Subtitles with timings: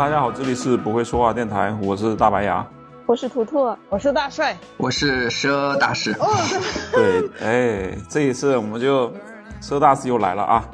[0.00, 2.66] 大家好，这里是不会说话电台，我是大白牙，
[3.04, 6.10] 我是图图，我是大帅，我是蛇大师。
[6.12, 6.26] 哦，
[6.90, 9.12] 对，哎，这一次我们就
[9.60, 10.64] 蛇大师又来了啊。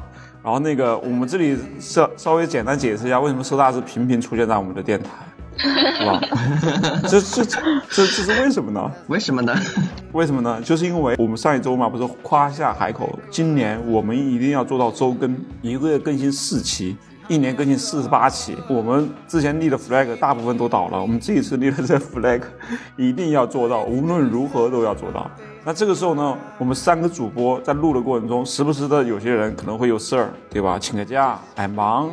[0.45, 5.11] 然后那个，我们这里稍稍微简单解释一下，为什么蛇大师频频出现在我们的电台，
[5.59, 6.21] 是吧？
[7.11, 8.89] 这这这这是为什么呢？
[9.09, 9.53] 为什么呢？
[10.15, 10.63] 为什么呢？
[10.63, 16.97] 就是因为我们上一周嘛，不是夸下海口，今年我们一定要做到周更，一个月更新四期。
[17.29, 22.41] 一年更新四十八期，我们之前立的 flag 大部分都倒了，我们这一次立的这 flag
[22.97, 25.29] 一定要做到，无论如何都要做到。
[25.65, 30.79] 那这个时候呢，我们三个主播在录的过程中，时不时的有些人可能会有事儿，对吧？
[30.79, 32.11] 请个假，哎忙，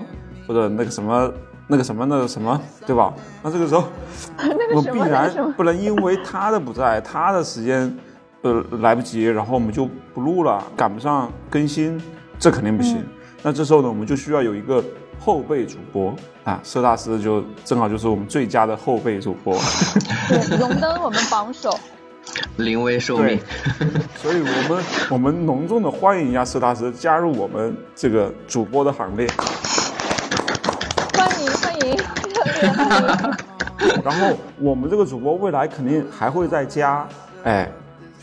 [0.48, 1.32] 或者那个什么
[1.68, 3.14] 那个什么那个什么，对吧？
[3.44, 3.84] 那这个时候，
[4.74, 7.96] 我必然 不能因为他的不在，他的时间
[8.42, 12.02] 呃来不及，然后我们就不录了，赶不上更新，
[12.40, 13.04] 这肯定不行。
[13.44, 14.84] 那这时候呢，我们就需要有一个。
[15.24, 16.14] 后备主播。
[16.44, 19.58] 啊，佘大师就正好就是我们最佳的后备主播，
[20.28, 21.80] 对，荣登我们榜首，
[22.58, 23.40] 临危受命，
[24.18, 29.26] 所以我们我们隆重的欢迎一下佘大师加入我们这个主播的行列，
[31.14, 31.98] 欢迎欢迎，
[34.04, 37.08] 然后我们这个主播未来肯定还会再加，
[37.46, 37.72] 哎。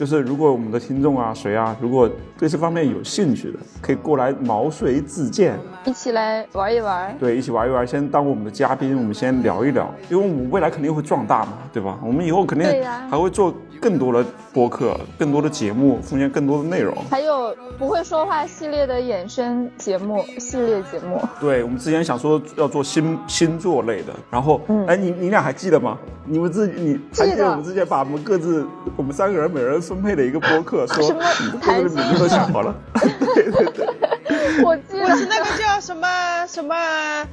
[0.00, 7.14] 就是如果我们的听众啊，谁啊，如果对这方面有兴趣的，可以过来毛遂自荐，一起来玩一玩。
[7.18, 11.98] 对，一起玩一玩，先当我们的嘉宾，我们先聊一聊，因为我们未来肯定会壮大嘛，对吧？
[12.02, 12.66] 我们以后肯定
[13.10, 16.96] 还会做更多的播客，更多的节目，奉献更多的内容。
[17.10, 21.20] 还有不会说话系列的衍生节目系列节目。
[21.38, 25.98] 对，我们之前想说要做星星座类的，然后，哎，你你俩还记得吗？
[26.24, 28.64] 你们自己，你还记得我们之前把我们各自，
[28.96, 29.78] 我们三个人每人。
[29.90, 32.72] 分配的一个播客，说什么台名字都想好了，
[33.34, 35.16] 对对对，我记得。
[35.16, 37.26] 是那个叫什么什么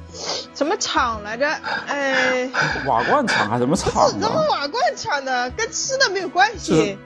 [0.52, 1.48] 什么厂来着？
[1.86, 2.50] 哎，
[2.84, 4.10] 瓦罐厂还是什么厂？
[4.10, 6.98] 什么瓦罐厂的，跟吃的没有关系，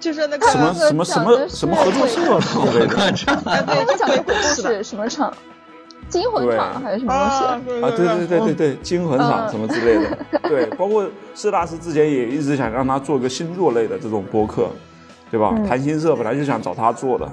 [0.00, 2.96] 就是那个什么什么什么什么合作社厂类的，
[3.86, 5.32] 对，讲的故事什么厂？
[6.14, 7.90] 金魂厂还是什么东西啊？
[7.90, 10.18] 对对对对对，惊魂厂什么之类的。
[10.48, 11.04] 对，包括
[11.34, 14.68] 四大师之前也一直想让他做个星座类的这种播客，
[15.28, 15.52] 对吧？
[15.66, 17.28] 谈心社本来就想找他做的，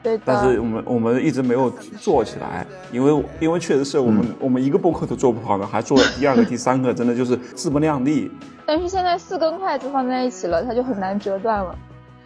[0.00, 0.20] 对。
[0.24, 8.30] 但是我们我们一直没有做起来，因为因为确实是我们我们一个播客都做不好呢，还做了第二个、第三个，真的就是自不量力。
[8.64, 11.74] 但是现在四根筷子放在一起了，它就很难折断了。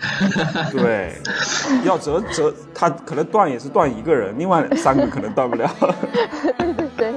[0.70, 1.14] 对，
[1.84, 5.70] 要折折，他可能断也是断一个人，另外三个可能断不了。
[6.96, 7.14] 对，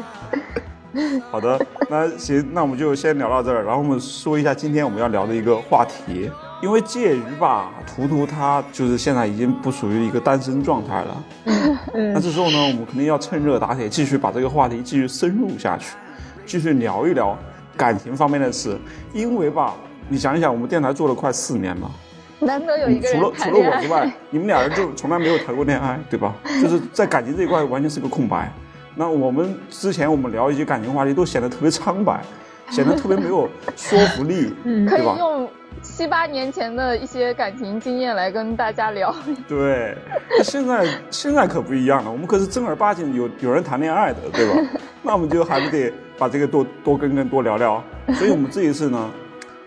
[1.30, 6.32] 好的，那行，那我们就先聊到这儿，然后我们说一下今天我们要聊的一个话题。
[6.60, 11.24] 因为介于吧，图图他就是现在已经不属于一个单身状态了。
[11.94, 15.96] 那这时候呢，我们肯定要趁热打铁，继续把这个话题继续深入下去，
[16.48, 17.38] 继续聊一聊
[17.76, 18.76] 感情方面的事。
[19.14, 19.76] 因为吧，
[20.10, 21.92] 你想一想，我们电台做了快四年了。
[22.40, 26.36] 难得有一个人除了除了我之外， 你们俩人就从来没有谈过恋爱，对吧？
[26.62, 28.52] 就是在感情这一块完全是个空白。
[28.96, 32.20] 那我们之前我们聊一些感情话题都显得特别苍白，
[32.70, 35.14] 显得特别没有说服力， 对吧？
[35.14, 35.50] 可以用
[35.82, 39.14] 七八年前的一些感情经验来跟大家聊。
[39.48, 39.96] 对，
[40.44, 44.58] 现在现在可不一样了，我们可是正儿八经有有人谈恋爱的，对吧？
[45.02, 47.84] 那我们就还不得把这个多多跟跟多聊聊。
[48.14, 49.10] 所以我们这一次呢。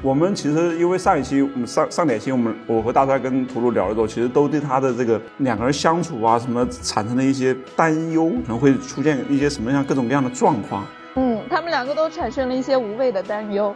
[0.03, 10.87] 我们其实因为上一期我们上上点期我们我和大帅跟图图聊的时候，其实都对他的这个两个人相处啊什么产生了一些担忧，可能会出现一些什么样各种各样的状况。
[11.17, 13.75] 嗯，他们两个都产生了一些无谓的担忧。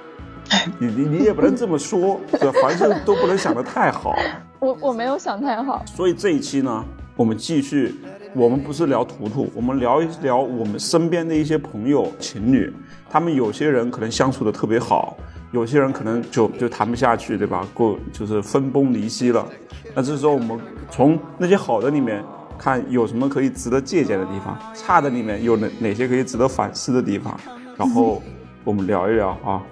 [0.78, 2.18] 你你你也不能这么说？
[2.62, 4.16] 凡事都不能想得太好。
[4.60, 5.84] 我我没有想太好。
[5.86, 6.82] 所以这一期呢，
[7.16, 7.94] 我们继续，
[8.34, 12.72] 我们不是聊图图，我们聊一聊我们身边的一些朋友情侣，
[13.10, 15.18] 他们有些人可能相处的特别好。
[15.54, 17.64] 有些人可能就就谈不下去，对吧？
[17.72, 19.46] 过就是分崩离析了。
[19.94, 20.58] 那这时候我们
[20.90, 22.22] 从那些好的里面
[22.58, 27.38] 看有什么可以值得借鉴的地方，差的里面有哪哪些可以值得反思的地方，
[27.76, 28.20] 然后
[28.64, 29.62] 我们聊一聊啊。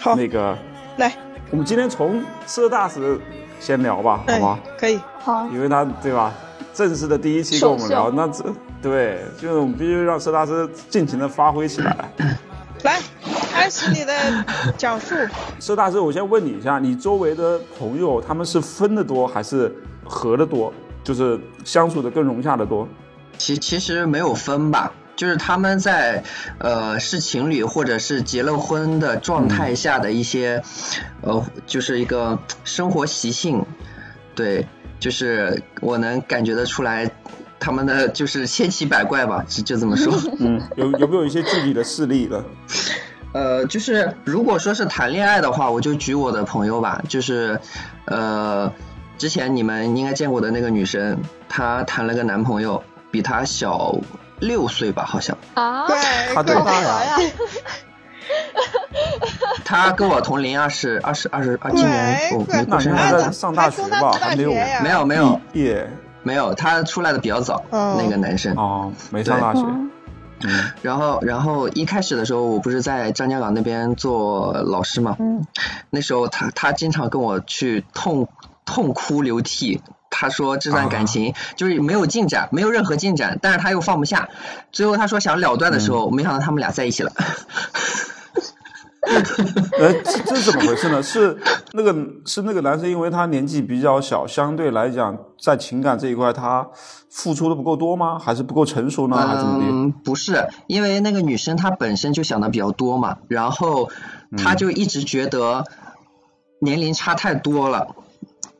[0.00, 0.58] 好，那个
[0.96, 1.14] 来，
[1.50, 3.16] 我们今天从佘大师
[3.60, 4.58] 先聊吧，好吗？
[4.76, 6.34] 可以，好，因为他对吧？
[6.74, 8.44] 正式的第一期跟我们聊，那这
[8.82, 12.10] 对，就是我们必须让佘大师尽情的发挥起来。
[12.84, 13.00] 来。
[13.50, 14.14] 开始你的
[14.76, 15.14] 讲述，
[15.58, 20.72] 佘大师，我先问你一下，你周围的朋友他们是分的多还是合的多？
[21.02, 22.86] 就是相处的更融洽的多？
[23.36, 26.22] 其其实没有分吧，就是他们在
[26.58, 30.62] 呃是情侣或者是结了婚的状态下的一些
[31.22, 33.64] 呃，就是一个生活习性，
[34.34, 34.66] 对，
[35.00, 37.10] 就是我能感觉得出来，
[37.60, 40.12] 他们的就是千奇百怪吧，就就这么说。
[40.38, 42.44] 嗯，有有没有一些具体的事例呢？
[43.32, 47.60] 呃，就是如果说是谈恋爱的话，我就举我的朋友吧，就是
[48.06, 48.72] 呃，
[49.18, 51.18] 之前你们应该见过的那个女生，
[51.48, 53.94] 她谈了个男朋友，比她小
[54.40, 55.36] 六岁吧，好像。
[55.54, 55.96] 啊，对，
[56.34, 57.16] 他多大呀呀？
[59.64, 63.32] 她跟我同龄，二十二十二十啊，今年我没那过生日。
[63.32, 64.12] 上大学吧？
[64.12, 64.52] 还没有
[64.82, 65.86] 没有没有毕业
[66.28, 68.54] 没有，他出来的比较早，哦那个男生。
[68.54, 69.64] 哦，没上大学。
[70.82, 75.46] 然后，然后一开始的时候，我不是在张家港那边做老师嘛，嗯，
[75.88, 78.28] 那时候他他经常跟我去痛
[78.66, 79.80] 痛哭流涕。
[80.10, 84.28] 他说这段感情就是没有进展，没有任何进展，但是他又放不下。
[84.70, 87.12] 最后他说想了断的时候，没想到他们俩在一起了。
[89.00, 91.02] 呃， 这这是怎么回事呢？
[91.02, 91.36] 是
[91.72, 91.94] 那个
[92.26, 96.68] 是那个男生，因为他年纪比较小，相对来讲在情感这一块他
[97.08, 98.18] 付出的不够多吗？
[98.18, 99.16] 还是不够成熟呢？
[99.16, 99.66] 还是怎么的？
[99.70, 103.88] 嗯，不是，因为那个女生她本身就想的比较多嘛，然后
[104.36, 105.64] 她就一直觉得
[106.60, 107.94] 年龄差太多了。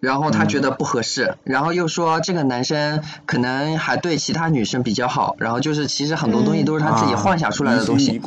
[0.01, 8.21] 然后她觉得不合适，然后又说这个男生可能还对其他女生比较好，然后就是其实很多东西都是他自己幻想出来的东西。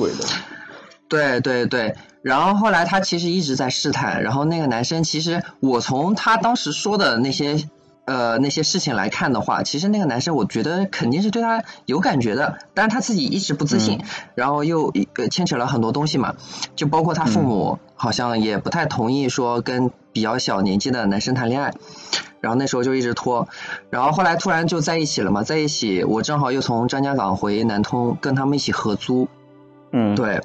[1.11, 7.67] 对对对，然后后来他其实一直在试探，然后那个男生其实我从他当时说的那些
[8.05, 13.99] 呃那些事情来看的话，其实那个男生我觉得肯定是对他有感觉的，但是他自己一直不自信，
[14.35, 16.35] 然后又呃牵扯了很多东西嘛，
[16.75, 21.73] 就包括他父母好像也不太同意说跟比较小年纪的男生谈恋爱。
[22.39, 23.47] 然后那时候就一直拖，
[23.91, 29.27] 然后后来突然就在一起了嘛，在一起我正好又从张家港回南通跟他们一起合租，
[29.91, 30.41] 嗯，对，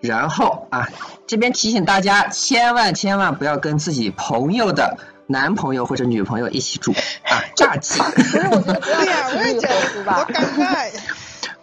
[0.00, 0.88] 然后啊，
[1.26, 4.96] 这边提醒大家，千万千万不要跟自己朋友的
[5.26, 6.92] 男朋友或者女朋友一起住
[7.24, 8.00] 啊， 炸鸡。
[8.00, 10.24] 不是，我觉得吧。
[10.32, 11.00] 尴尬呀。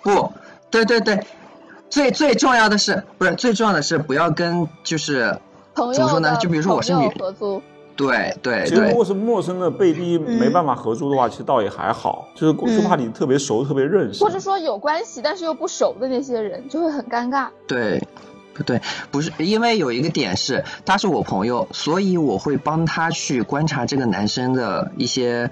[0.01, 0.33] 不，
[0.69, 1.25] 对对对，
[1.89, 5.39] 最最重要的是，不是最重要的是不要跟就是
[5.73, 7.63] 怎么说呢就比如说我是女合租，
[7.95, 14.29] 对对其实如对果是陌生的被逼没办法合租的话，其实倒也还好，就是就怕你特别熟、特别认识或。
[14.29, 17.47] 者说有关系但是又不熟的那些人，就会很尴尬。
[17.67, 18.01] 对。
[18.57, 18.79] 不对，
[19.11, 25.51] 不是因为有一个点是他是我朋友，所以我会帮他去观察这个男生的一些，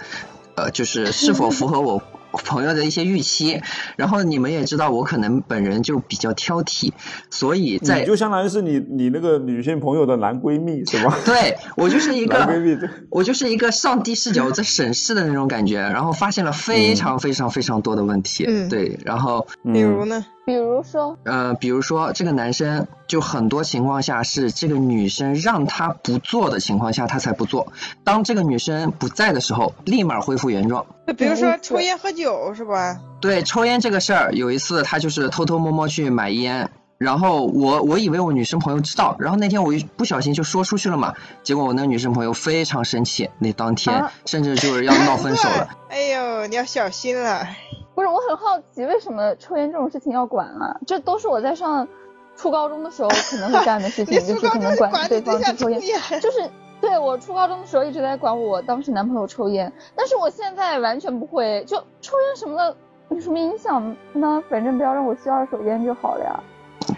[0.55, 2.01] 呃，就是是否符合我
[2.43, 3.61] 朋友的一些预期。
[3.95, 6.91] 然后你们也知道，我可能本人就比较挑剔，
[7.29, 11.15] 所以在你就相当于是你你那个女性朋友的男闺蜜是吗？
[11.25, 12.77] 对我就是一个男闺蜜，
[13.09, 18.45] 我就是一个上帝视角在审视的那种感觉，然后发现了非常非常非常多的问题。
[18.47, 20.25] 嗯对，然后比如呢？
[20.45, 27.71] 比如说，呃，比如说这个男生，就很多情况下是这个女生让他不做的情况下，他才不做。
[28.03, 30.85] 当这个女生不在的时候，立马恢复原状。
[31.07, 32.99] 就比如说抽烟喝酒是吧？
[33.21, 41.13] 对抽烟这个事儿，有一次他就是偷偷摸摸去买烟，然后我我以为我女生朋友知道，然后那天我一不小心就说出去了嘛，
[41.43, 45.69] 结果我那个女生朋友非常生气，那当天啊甚至就是要闹分手了。
[45.89, 47.47] 哎呦，你要小心了。
[47.95, 50.79] 不是，我很好奇，为什么抽烟这种事情要管啊？
[50.87, 51.87] 这都是我在上
[52.35, 55.79] 初高中的时候可能会干的事情， 你就是可能管管对方去抽烟。
[55.81, 56.49] 烟，就是
[56.81, 62.75] 对我初高中的时候一直在管我当时男朋友抽烟，但是我现在完全不会，就抽烟什么的
[63.09, 64.43] 有什么影响呢？
[64.49, 66.39] 反正不要让我吸二手烟就好了呀。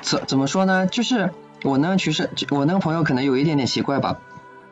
[0.01, 0.87] 怎怎么说呢？
[0.87, 1.29] 就是
[1.63, 4.21] 我那个其实我那个朋友可能有一点点奇怪吧，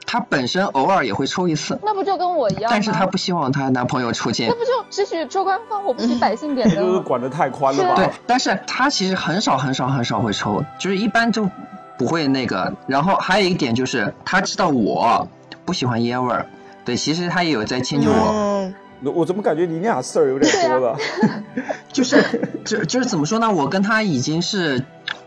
[0.05, 2.69] 她本身偶尔也会抽一次，那不就跟我一样？
[2.69, 4.47] 但是她不希望她男朋友抽那。
[4.53, 7.03] 不就只许州官放火，不许百姓点 就是灯？
[7.03, 11.49] 管得太宽了吧对？，但是她其实很少很少很少会抽，就是一般就
[11.97, 12.73] 不会那个。
[12.87, 15.27] 然后还有一点就是，她知道我
[15.65, 16.45] 不喜欢烟味儿，
[16.85, 18.31] 对，其实她也有在迁就我。
[18.33, 18.73] 嗯，
[19.13, 20.97] 我怎么感觉你俩事儿有点多了？
[21.91, 23.51] 就是就就是怎么说呢？
[23.51, 24.83] 我跟他已经是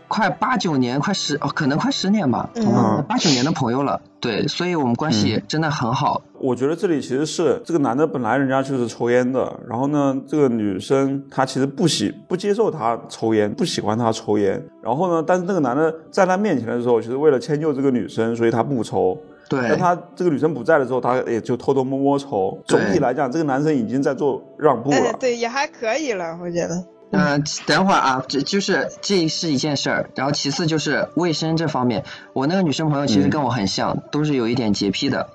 [0.07, 4.01] 快八九年，快十哦，可能快十年吧，嗯八九年的朋友了。
[4.19, 6.21] 对，所以我们关系真的很好。
[6.39, 19.17] 我觉得这里其实是这个男的本来人家就是抽烟的，然后呢，这个女生她其实不喜不接受他抽烟，不喜欢他抽烟，然后呢，但是那个男的在他面前的时候，其实为了迁就这个女生，所以他不抽。
[19.49, 22.57] 但对，他这个女生不在的时候，他也就偷偷摸摸抽。
[22.65, 25.13] 总体来讲，这个男生已经在做让步哎，了。
[25.19, 26.83] 对，也还可以了，我觉得。
[27.11, 35.29] 嗯、等会儿啊，这就是这是一件事儿，然后其次就是卫生这方面，我那个女生朋友其实跟我很像，都是有一点洁癖的。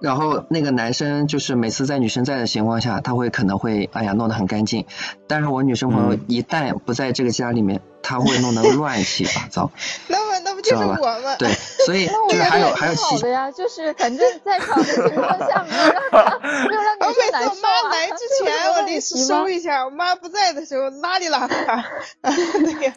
[0.00, 4.86] 然后那个男生就是每次在女生在的情况下，他会可能会哎呀弄得很干净，
[5.28, 9.70] 但是我女生朋友嗯一旦不在这个家里面，他会弄得乱七八糟。
[10.62, 11.36] 知道吧我们？
[11.38, 11.48] 对，
[11.84, 16.28] 所以那我就是还有觉得也还有其挺好的呀，就是反正在场的情况下没有让他
[16.68, 21.82] 没有让我女生每次我妈来之 前，我得收一下；我妈不在的时候，拉里拉碴。
[22.22, 22.94] 对呀，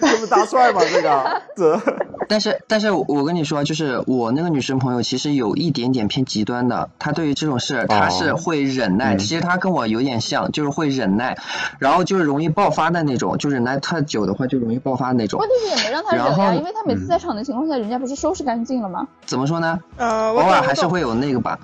[0.00, 0.82] 这不大帅吗？
[0.92, 1.80] 这个 这
[2.28, 11.36] 但是，但是我跟你说，就是我那个女生朋友其实有一点点偏极端的，她对于这种事她是会忍耐，嗯其实她跟我有点像，就是会忍耐，
[11.78, 15.48] 然后就是容易爆发的那种，就忍耐太久的话就容易爆发那种问。
[15.48, 19.06] 题是也没让她忍然后呀，因为她每次嗯在场的情况下，人家不是收拾干净了吗？
[19.24, 19.78] 怎么说呢？
[19.96, 21.58] 呃，偶尔还是会有那个吧，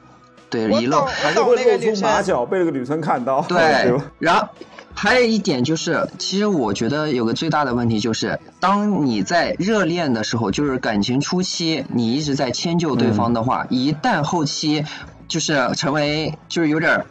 [0.52, 1.04] 对遗漏。
[1.06, 1.72] 还是露出个。
[2.02, 4.46] 马脚，被那个女生看到，对 对？，然后
[4.94, 14.84] 还有一点就是，其实我觉得有个最大的问题就是，当你在热恋的时候，就是感情初期，你一直在迁就对方的话，一旦后期
[15.32, 17.06] 就是成为就是有点儿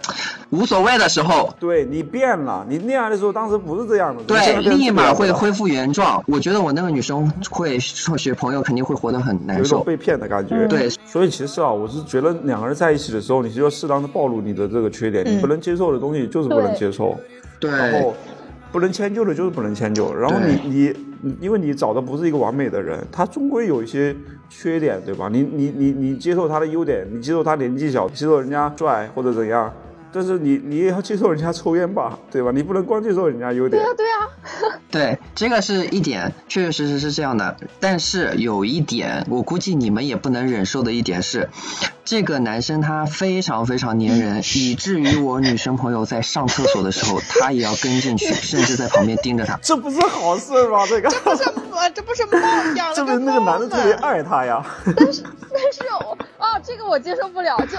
[0.52, 1.52] 无所谓的时候。
[1.60, 6.24] 对你变了，你恋爱的时候当时不是这样的，对，立马会恢复原状。
[6.28, 9.64] 我觉得我那个女生会数学朋友肯定会活得很难受。
[9.64, 10.68] 一种被骗的感觉。
[10.68, 17.18] 对，所以其实啊，我是觉得两个人在一起的时候，你就要适当的暴露你的这个缺点，你不能接受的东西就是不能接受，
[17.60, 18.14] 对然后
[18.72, 20.14] 不能迁就的就是不能迁就。
[20.14, 24.16] 然后你你，因为你找的不是一个完美的人，他终归有一些
[24.52, 25.30] 缺点，对吧？
[25.32, 29.74] 你你你你接受他的优点，你接受他年纪小，接受人家帅或者怎样。
[30.14, 32.52] 但是你你也要接受人家抽烟吧，对吧？
[32.54, 33.96] 你不能光接受人家优点对啊、。
[33.96, 37.56] 对啊、 对，这个是一点，确确实实是这样的。
[37.80, 41.48] 但是有一点，我估计你们也不能忍受的一点是，
[42.12, 49.58] 这个男生他非常非常粘人，以至于我女生朋友在上厕所的时候，他也要跟进去， 甚至在旁边盯着他。
[49.62, 50.86] 这不是好事吗？
[50.92, 52.38] 这个这，不是，这不是猫
[52.76, 53.94] 养了个证明那个男的特别？
[53.94, 54.62] 爱她呀。
[54.94, 57.78] 但是但是我啊，这个我接受不了，就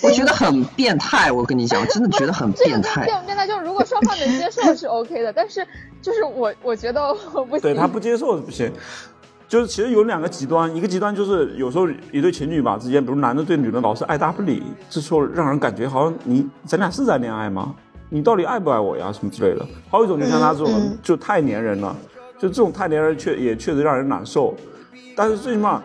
[0.00, 3.04] 我觉得很变态，我跟你讲，我真的觉得很变态。
[3.04, 5.68] 变不变态，就是如果双方能接受是 OK 的，但是
[6.00, 7.60] 就是我我觉得我不行。
[7.60, 8.72] 对他不接受不行。
[9.48, 17.74] 就是其实有两个极端，一个极端就是有时候一对情侣吧之间，比如男的对女的老是爱搭不理，这时候让人感觉好像你咱俩是在恋爱吗？
[18.08, 19.12] 你到底爱不爱我呀？
[19.12, 19.66] 什么之类的。
[19.90, 21.94] 还有一种就像他这种，就太粘人了，
[22.38, 24.54] 就这种太粘人确也确实让人难受。
[25.16, 25.82] 但是最起码，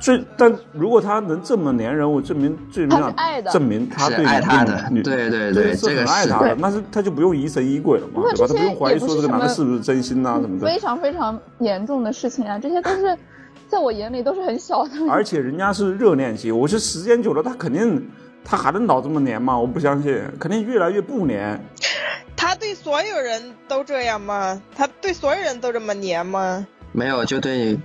[0.00, 8.46] 最但如果他能这么粘人，我证明最起他码爱的证明他对爱他的女对对对这个爱他的，那是他就不用疑神疑鬼了嘛，对吧？
[8.48, 10.66] 他不用怀疑说这个男的是不是真心呐什么的。
[10.66, 13.16] 非常非常严重的事情啊，这些都是
[13.68, 14.90] 在我眼里都是很小的。
[15.08, 18.08] 而且人家是热恋期，我觉得时间久了，他肯定
[18.42, 19.58] 他还能老这么粘吗？
[19.58, 21.62] 我不相信，肯定越来越不粘。
[22.34, 24.60] 他对所有人都这样吗？
[24.74, 26.66] 他对所有人都这么粘吗？
[26.92, 27.78] 没有，就对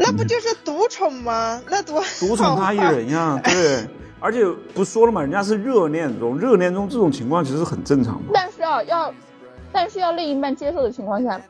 [0.00, 1.60] 那不就是独宠吗？
[1.68, 3.86] 那多独宠他一人呀，对。
[4.22, 8.28] 而且不说了嘛，人家是热恋中，热恋中这种情况其实很正常嘛。
[8.34, 9.14] 但是啊，要
[9.72, 11.40] 但是要另一半接受的情况下，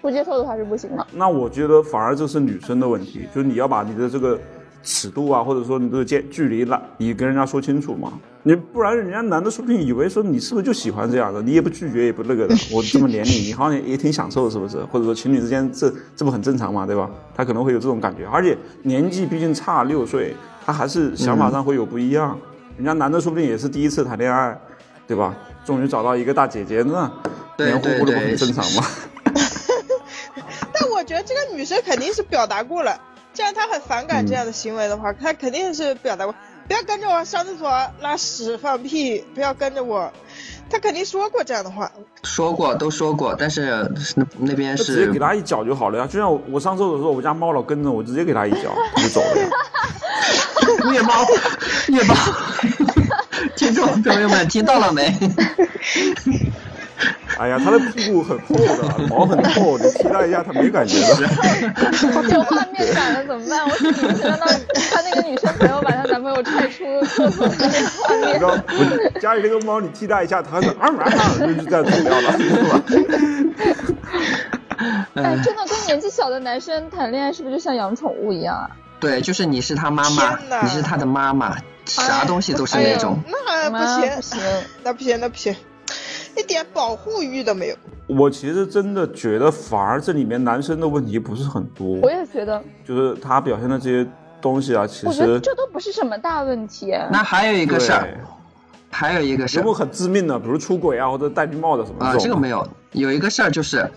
[0.00, 1.04] 不接受的话是不行的。
[1.12, 4.38] 那我觉得反而这是女生的问题，就是你要把你的这个
[4.84, 8.12] 尺度啊，或者说你这个间距离啦，你跟人家说清楚嘛。
[8.44, 14.82] 你不然人家男的说不定以为说你是不是就喜欢这样的，你也不拒绝也不那个的， 我这么黏你，你好像也挺享受的，是不是？
[14.86, 17.08] 或者说情侣之间这这不很正常嘛，对吧？
[17.34, 20.34] 他可能会有这种感觉，而且年纪毕竟差六岁，
[20.66, 22.36] 他还是想法上会有不一样。
[22.76, 24.58] 人家男的说不定也是第一次谈恋爱，
[25.06, 25.36] 对吧？
[25.64, 27.08] 终于找到一个大姐姐，那
[27.58, 28.82] 黏糊糊的不很正常吗？
[30.72, 32.98] 但我觉得这个女生肯定是表达过了，
[33.32, 36.34] 既然她很反感这样的行为的话，她肯定是表达过，
[36.66, 40.12] 不要跟着我上厕所拉屎放屁，不要跟着我，
[40.70, 41.90] 他肯定说过这样的话。
[42.22, 46.06] 说过都说过，但是那那边是直接给他一脚就好了呀。
[46.06, 49.48] 就像我我上厕所的时候，我家猫老跟着我，直接给他一脚，它就走了呀。
[50.90, 51.26] 虐猫，
[51.88, 52.14] 虐猫。
[53.56, 55.12] 听众朋友们听到了没？
[57.38, 61.28] 哎呀，它的屁股很厚的，毛很厚，你踢它一下它没感觉的。
[62.30, 63.64] 有画面感了怎么办？
[63.68, 64.46] 我只能想到
[64.90, 68.28] 他那个女生朋友把她男朋友踹出厕所的那个画面。
[68.34, 72.82] 你知道，家里那个猫，你踢它一下，它是啊啊啊，就就这样走掉了，是吧？
[75.14, 78.70] 哎，真的跟年纪小的男生谈恋爱是不是就像养宠物一样啊？
[79.00, 81.56] 对，就是你是他妈妈你是他的妈妈，
[81.86, 83.18] 啥东西都是那种。
[83.26, 84.38] 那不啊行，不行，
[84.82, 85.56] 那不行，那不行，
[86.36, 87.76] 一点保护欲都没有。
[88.06, 94.06] 我其实真的觉得，反而这里面男生的问题不是很多我，也觉得，就是他表现的这些
[94.40, 96.92] 东西啊，其我觉得实这都不是什么大问题。
[97.10, 98.08] 那还有一个事儿，
[98.90, 102.68] 还有一个事儿有没有很致命的，比如出轨啊，或者戴绿帽子什么啊，种这个没有。
[102.92, 103.90] 有一个事儿就是，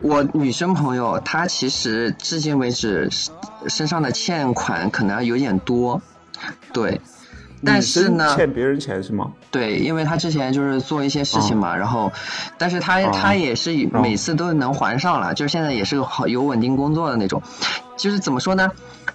[0.00, 3.08] 我女生朋友她其实至今为止
[3.68, 6.02] 身上的欠款可能有点多，
[6.72, 7.00] 对，
[7.66, 9.32] 但是呢欠别人钱是吗？
[9.50, 12.12] 对，因为他之前就是做一些事情嘛，然后，
[12.56, 17.42] 但是他、哦他也是每次都能还上了，就是现在也是好有稳定工作的那种。
[17.96, 18.70] 就是怎么说呢？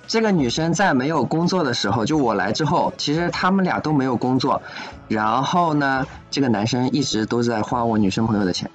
[0.07, 4.61] 这个女生在没有工作的时候，就我来之后，其实他们俩都没有工作，
[5.07, 8.71] 然后呢，这个男生一直都在花我女生朋友的钱，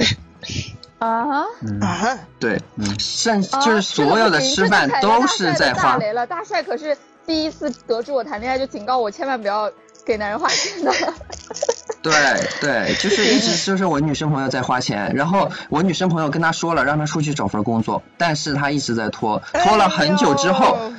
[0.99, 2.61] 啊，嗯啊，对，
[2.99, 5.97] 甚啊就是所有的吃饭都是在花大。
[5.99, 9.71] 雷了，大帅可是第一次得知我谈恋爱就警告我千万不要
[10.04, 10.92] 给男人花钱的。
[12.02, 12.12] 对
[12.61, 20.92] 对，就是一直 就是我女生朋友在花钱，然后我女生朋友跟他说了，让他出去找份工作，但是他一直在拖，拖了很久之后，哎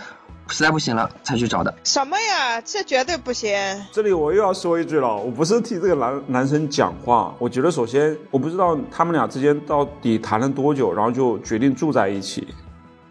[0.49, 1.73] 实在不行了才去找的。
[1.83, 2.61] 什么呀？
[2.61, 3.57] 这绝对不行。
[3.91, 12.47] 这里我又要说一句了，我不是替这个男男生讲话，我觉得首先我不知道他们俩之间到底谈了多久，然后就决定住在一起。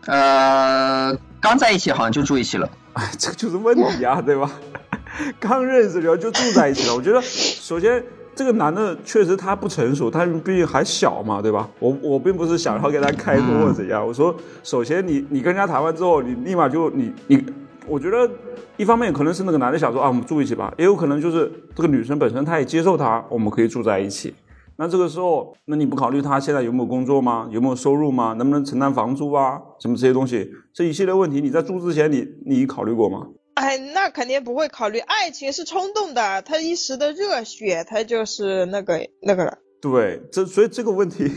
[0.07, 1.15] 呃，
[1.47, 2.69] 刚在一起好像就住一起了。
[2.95, 4.51] 哎， 这个就是问题啊， 对吧？
[5.39, 8.03] 刚认识然后就住在一起了，我觉得首先
[8.35, 11.69] 这个男的确实他不成熟，他毕竟还小嘛，对吧？
[11.79, 14.35] 我我并不是想要给他开脱或者怎样，我说
[14.65, 17.41] 首先你你跟人家谈完之后，你立马就你你，
[17.87, 18.29] 我觉得
[18.77, 24.35] 一方面可能是那个男的想说啊我们住一起吧，也有可能就是这个女生本身她也接受他，我们可以住在一起。
[24.79, 27.49] 那这个时候，那你不考虑他现在有没有工作吗？
[27.51, 28.35] 有没有收入吗？
[28.35, 29.61] 能不能承担房租啊？
[29.81, 33.27] 什么这些东西，这一系列问题，你在住之前你你考虑过吗？
[33.55, 39.59] 哎，那肯定不会考虑，爱情是冲动的，他一时的热血，他就是那个那个了。
[39.81, 41.31] 对，这所以这个问题，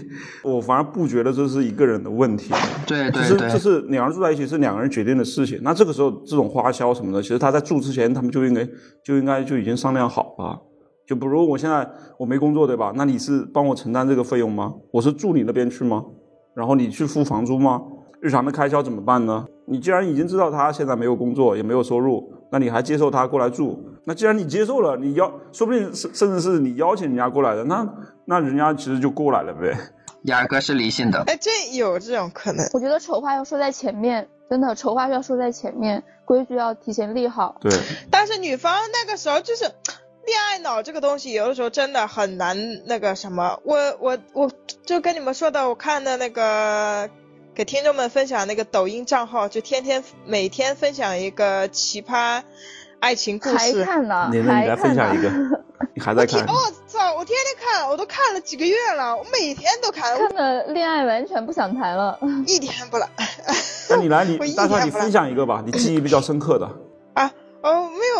[0.44, 2.52] 我反而不觉得这是一个人的问题，
[2.88, 5.60] 对对对其实这，是两人住在一起是两个人决定的事情。
[5.62, 8.68] 那这个时候这种花销什么的，其实他在住之前他们就应该
[9.04, 10.60] 就应该就已经商量好了。
[11.10, 11.90] 就比如我现在
[12.20, 12.94] 我没工作对吧？
[12.96, 14.76] 那你是帮我承担这个费用吗？
[14.92, 16.06] 我是住你那边去吗？
[16.54, 17.82] 然后你去付房租吗？
[18.22, 19.48] 日常的开销怎么办呢？
[19.66, 23.84] 你既然已经知道他现在没有工作，也没有收入，那你还接受他过来住？
[24.06, 27.88] 那既然你接受了，你邀，说不定是甚至是你邀请人家过来的，那
[28.26, 29.76] 那人家其实就过来了呗。
[30.26, 31.24] 雅哥是理性的。
[31.26, 32.64] 哎，这有这种可能。
[32.74, 37.56] 我觉得丑话要说在前面，真的丑话要说在前面，规矩要提前立好。
[37.62, 37.72] 对，
[38.12, 39.66] 但是女方那个时候就是
[40.30, 43.60] 恋爱脑这个东西，有的时候真的很难那个什么。
[43.64, 44.52] 我我我
[44.86, 47.10] 就跟你们说的，我看的那个
[47.56, 52.44] 给听众们分享那个抖音账号，就天天每天分享一个奇葩
[53.00, 53.84] 爱情故事还事。
[53.84, 54.84] 看呢，你来还看呢。
[54.84, 55.32] 分享一个，
[55.96, 56.46] 你还在看？
[56.46, 56.54] 我
[56.86, 57.16] 操！
[57.16, 62.20] 我天天看，我都看了几个月了，我每天都看，看的恋爱完全不想谈了。
[62.46, 63.10] 一天不来。
[63.90, 66.70] 那你来，你 大帅，你分享一个吧，你记忆比较深刻的。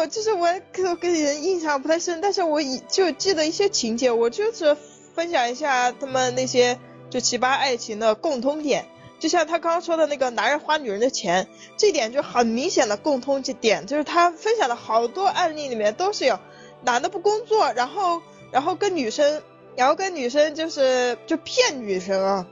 [0.08, 4.76] 就是我可跟人印象不太深，但是我以就记得一些情节，我就是
[5.16, 8.86] 分享一下他们那些就奇葩爱情的共通点。
[9.20, 16.40] 就像他刚刚说的那个男人花女人的钱，这点就很明显的共通点，就是他分享的好多案例里面都是有
[16.86, 19.42] 男的不工作，然后然后跟女生，
[19.76, 22.48] 然后跟女生就是就骗女生啊，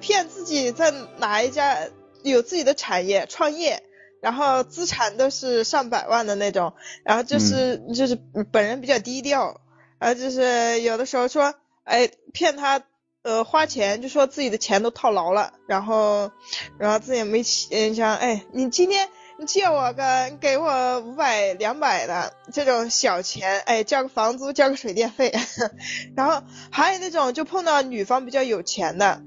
[0.00, 1.76] 骗自己在哪一家
[2.22, 3.82] 有自己的产业创业，
[4.22, 8.14] 然后资产都是上百万的那种，然后就是、就是
[8.52, 9.60] 本人比较低调，
[9.98, 12.80] 然后就是有的时候说，哎，骗他
[13.22, 16.30] 呃花钱，就说自己的钱都套牢了，然后
[16.78, 19.08] 然后自己没钱，想哎，你今天
[19.40, 25.34] 你借我个，你给我五百两百的这种小钱，哎，交个房租，交个水电费，
[26.14, 29.20] 然后还有那种就碰到女方比较有钱的。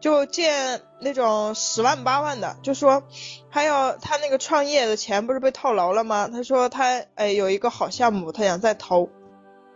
[0.00, 3.02] 就借那种十万八万的，就说
[3.50, 6.28] 还有他那个创业的钱不是被套牢了吗？
[6.32, 9.08] 他说他哎有一个好项目，他想再投，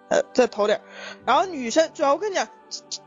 [0.08, 0.80] 呃再投点。
[1.24, 2.48] 然后女生主要我跟你讲，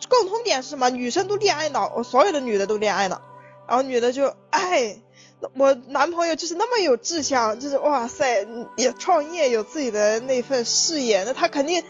[0.10, 0.90] 共同点是什么？
[0.90, 3.22] 女生都恋爱脑，我所有的女的都恋爱脑。
[3.68, 4.98] 然后女的就哎，
[5.56, 8.48] 我男朋友就是那么有志向，就是哇塞，
[8.78, 11.84] 也创业有自己的那份事业，那他肯定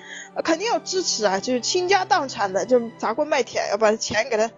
[0.43, 4.49] 肯定要支持啊，就是倾家荡产的，就砸锅卖铁要把钱给他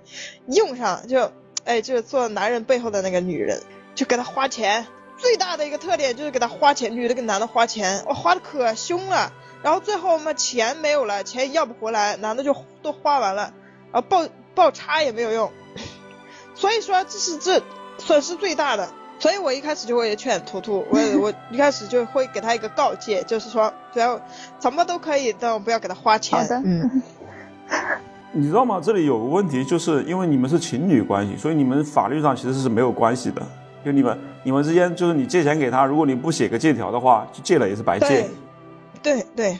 [0.47, 1.31] 用上，就
[1.65, 3.63] 哎就是做男人背后的那个女人，
[3.97, 4.85] 就给他花钱。
[5.17, 9.33] 最大的一个特点就是给他花钱，女的给男的花钱，我花的可凶了。
[9.63, 13.51] 然后最后嘛钱没有了，钱要不回来，男的就都花完了，
[13.91, 15.51] 然后报报差也没有用。
[16.53, 17.61] 所以说这是这
[17.97, 18.87] 损失最大的。
[19.19, 24.21] 所以我一开始就会劝图图，我 我一开始就会给他一个告诫，就是说不要
[24.59, 26.39] 怎么都可以，但不要给他花钱。
[26.39, 27.01] 好的嗯，
[28.31, 28.79] 你知道吗？
[28.79, 33.41] 这里有个问题，就是因为你们是情侣关系，所以你们法律上其实是没有关系的。
[33.85, 38.27] 就你们你们之间，就是你借钱给他，如果你不写个借条的话，就借了也是白借
[39.01, 39.59] 对。，对对，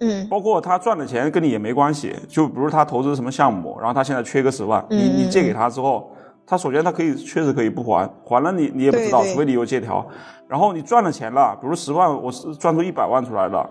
[0.00, 2.14] 嗯包括他赚的钱跟你也没关系。
[2.28, 6.10] 就比如他投资什么项目，然后他现在缺个十万，你嗯你借给他之后，
[6.46, 10.06] 他首先他可以确实可以不还，还了你你也不知道，除非你有借条。
[10.46, 13.68] 然后你赚了钱了，比如十万，我是赚出一百万出来了，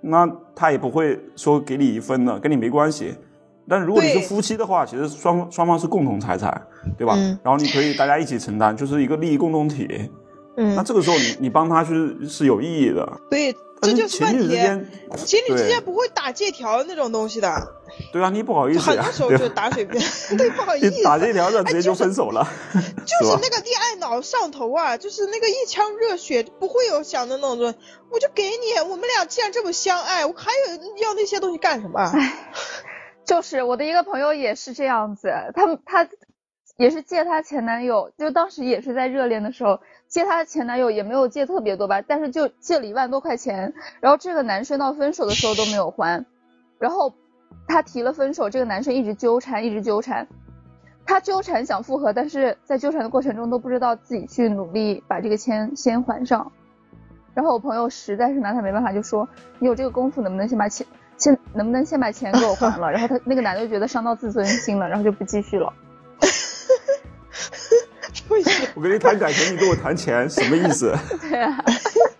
[0.00, 3.14] 那他也不会说给你一分的，跟你没关系。
[3.68, 7.14] 但如果你是夫妻的话，其实双双方是共同财产，对吧？
[7.16, 10.10] 嗯然后你可以大家一起承担，就是一个利益共同体。
[10.56, 11.92] 那嗯，这个时候你你帮他去
[12.28, 13.20] 是有意义的。
[13.30, 14.42] 对，但这就是情问题。
[14.42, 17.48] 侣之间，情侣之间不会打借条那种东西的，
[18.12, 20.00] 对啊，你不好意思呀很多，时候就打水漂，
[20.36, 23.40] 对，不好意思，打借条的直接就就是分手了， 就是吧？
[23.40, 27.72] 那个恋爱脑上头啊，就是那个一腔热血，不会有想的那种。
[28.10, 32.10] 我就给你，我们俩既然这么相爱，我还有要那些东西干什么？
[33.28, 36.08] 就是我的一个朋友也是这样子，他他
[36.78, 46.24] 也是借她前男友，就当时也是在热恋的时候借她前男友，也没有借特别多吧，但是就借了一万多块钱，然后这个男生到分手的时候都没有还，
[46.78, 47.12] 然后
[47.66, 50.26] 他提了分手，这个男生一直纠缠，一直纠缠。
[51.04, 56.50] 他纠缠想复合，但是在纠缠的过程中都不知道自己去努力把这个钱先还上。
[57.34, 59.28] 然后我朋友实在是拿他没办法，就说
[59.60, 60.86] ：“你有这个功夫，能不能先把钱
[61.18, 65.70] 先能不能先把钱给我还了？”然后他那个男的就觉得伤到自尊心了，然后就不继续了。
[68.28, 68.68] 为什么？
[68.74, 70.94] 我跟你谈感情，你跟我谈钱，什么意思？
[71.28, 71.64] 对啊，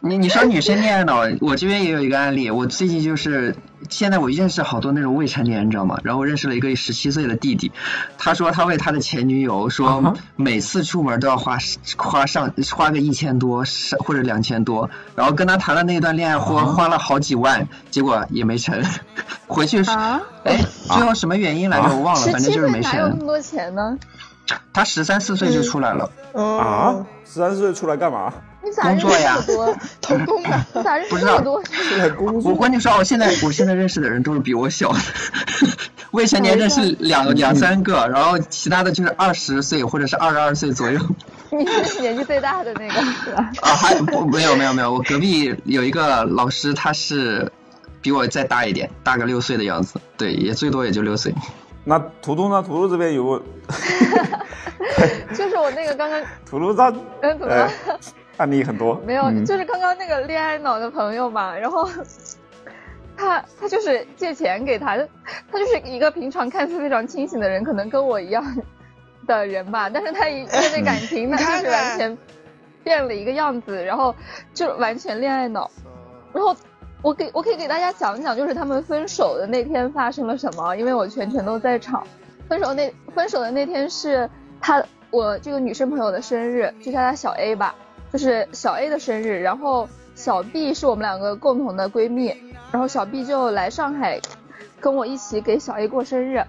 [0.01, 3.55] 你你说女生恋爱脑，我这边也有一个案例，我最近就是
[3.91, 5.99] 现在我认识好多那种未成年，你知道吗？
[6.03, 7.73] 然后我认识了一个十七岁的弟弟，
[8.17, 11.59] 他说他为他的前女友啊说每次出门都要花
[11.97, 18.83] 花上花个一千多上或者两千多，然后跟他谈的那段恋爱花啊花了好几万，结果也没成，
[19.47, 23.27] 回去是啊，哎最后什么原因来着我忘了，反正就是没岁哪有那么。
[23.27, 23.99] 多钱呢？
[24.73, 28.33] 他十三四岁就出来了，啊哦，，十三四岁出来干嘛？
[28.63, 29.39] 你咋认识工作呀？
[30.03, 31.63] 童工的，你咋认识不知道那么多？
[32.21, 32.55] 我作？
[32.57, 34.99] 跟你说，我现在我现在认识的人都是比我小的，
[36.11, 41.01] 未成年认识两两三个，然后其他的就是二十岁或者是二十二岁左右。
[41.51, 42.93] 你是年纪最大的那个
[43.25, 43.51] 是吧？
[43.63, 47.51] 啊，还不没有没有没有，我隔壁有一个老师，他是
[48.03, 51.35] 比我再大一点，大个六岁的样子，对，也最多也就六岁。
[51.89, 52.63] 那图图呢？
[52.63, 53.43] 图图这边有个
[55.35, 57.69] 就是我那个刚刚 图图他嗯怎么？
[58.37, 61.89] 案例很多， 没有，嗯就是刚刚那个恋爱脑的朋友嘛，然后
[63.17, 64.99] 他他就是借钱给他，
[65.51, 68.45] 他就是一个平常看似非常清醒的人，可能跟我一样
[69.27, 72.19] 的人吧，但是他一面对感情，他就是完全
[72.85, 74.15] 变了一个样子，然后
[74.53, 75.71] 就完全恋爱脑，
[76.35, 76.55] 然后。
[77.03, 82.07] 我给我可以给大家讲讲，就是他们分手的那天发生了什么，因为我全程都在场。
[82.49, 84.29] 分手那分手的那天是
[84.61, 87.75] 他我这个女生朋友的生日，就叫她小 A 吧。
[88.11, 92.35] 就是小 A 的生日，然后小 B 是我们两个共同的闺蜜，
[92.73, 94.19] 然后小 B 就来上海
[94.81, 96.43] 跟我一起给小 A 过生日，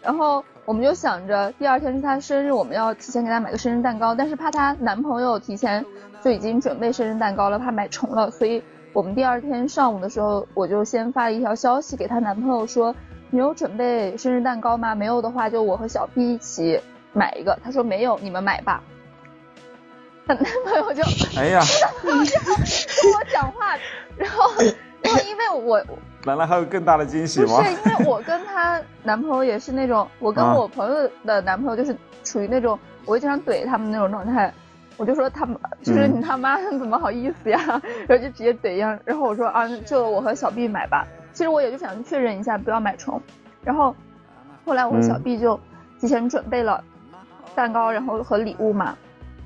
[0.00, 5.84] 然后我们就想着第二天是她生日，我们要提前给她买个生日蛋糕，但是怕她男朋友提前
[6.24, 8.62] 就已经准备生日蛋糕了，怕买重了，所以
[8.92, 12.94] 我们第二天上午的时候，我就先发了一条消息给她男朋友说，
[13.30, 14.94] 你有准备生日蛋糕吗？
[14.94, 16.78] 没有的话，就我和小 B 一起
[17.12, 17.58] 买一个。
[17.64, 18.82] 他说没有，你们买吧。
[20.26, 21.02] 她男朋友就
[21.40, 21.60] 哎呀，
[22.04, 23.76] 跟我讲话，
[24.16, 24.50] 然后，
[25.00, 25.82] 然后因为我
[26.24, 27.70] 难道还有更大的惊喜不是？
[27.72, 34.52] 因为我跟她男朋友也是那种，我跟啊我朋友的男朋友就是处于那种我会经常怼他们那种状态。
[34.96, 37.58] 我就说他们就是嗯你他妈怎么好意思呀？
[38.06, 38.98] 然后就直接怼一样。
[39.04, 41.06] 然后我说啊，就我和小 B 买吧。
[41.32, 43.20] 其实我也就想确认一下，不要买重。
[43.64, 43.94] 然后
[44.64, 45.58] 后来我和小嗯 B 就
[46.00, 46.82] 提前准备了
[47.54, 48.96] 蛋糕，然后和礼物嘛。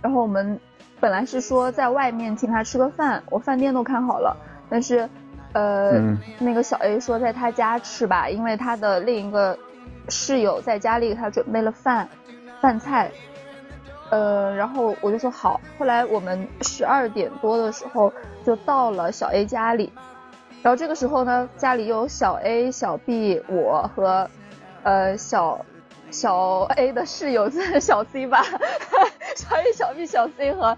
[0.03, 0.59] 然后我们
[1.01, 4.37] 本来是说在外面请他吃个饭，我饭店都看好了，
[4.69, 5.09] 但是
[5.53, 9.57] 呃、嗯那个小 A 说在他家吃吧，因为他的另一个
[10.09, 12.09] 室友在家里给他准备了饭
[12.61, 13.11] 饭菜。
[14.11, 15.61] 呃，然后我就说好。
[15.79, 18.13] 后来我们十二点多的时候
[18.45, 19.93] 就到了小 A 家里，
[20.63, 24.29] 然后这个时候呢，家里有小 A、小 B、我和
[24.83, 25.65] 呃小
[26.11, 28.43] 小 A 的室友在小 C 吧，
[29.35, 30.77] 小 A、小 B、小 C 和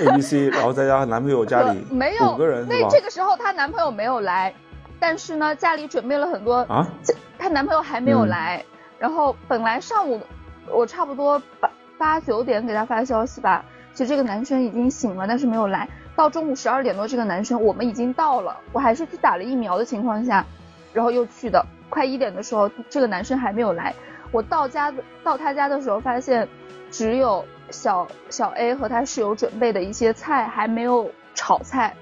[0.00, 2.66] A B C，然后再加上男朋友家里 没有五个人？
[2.68, 4.52] 那这个时候她男朋友没有来，
[5.00, 8.64] 但是呢，家里准备了很多啊，这她男朋友还没有嗯来，
[8.98, 10.20] 然后本来上午
[10.68, 15.88] 我差不多八八九点给他发消息吧，其实这个男生已经醒了，但是没有来。
[16.14, 20.44] 到中午十二点多，这个男生我们已经到了，我还是去打了疫苗的情况下，
[20.92, 21.64] 然后又去的。
[21.88, 23.94] 快一点的时候，这个男生还没有来。
[24.32, 26.48] 我到家的到他家的时候，发现
[26.90, 31.94] 只有小小 A 和他室友准备的一些菜还没有炒菜，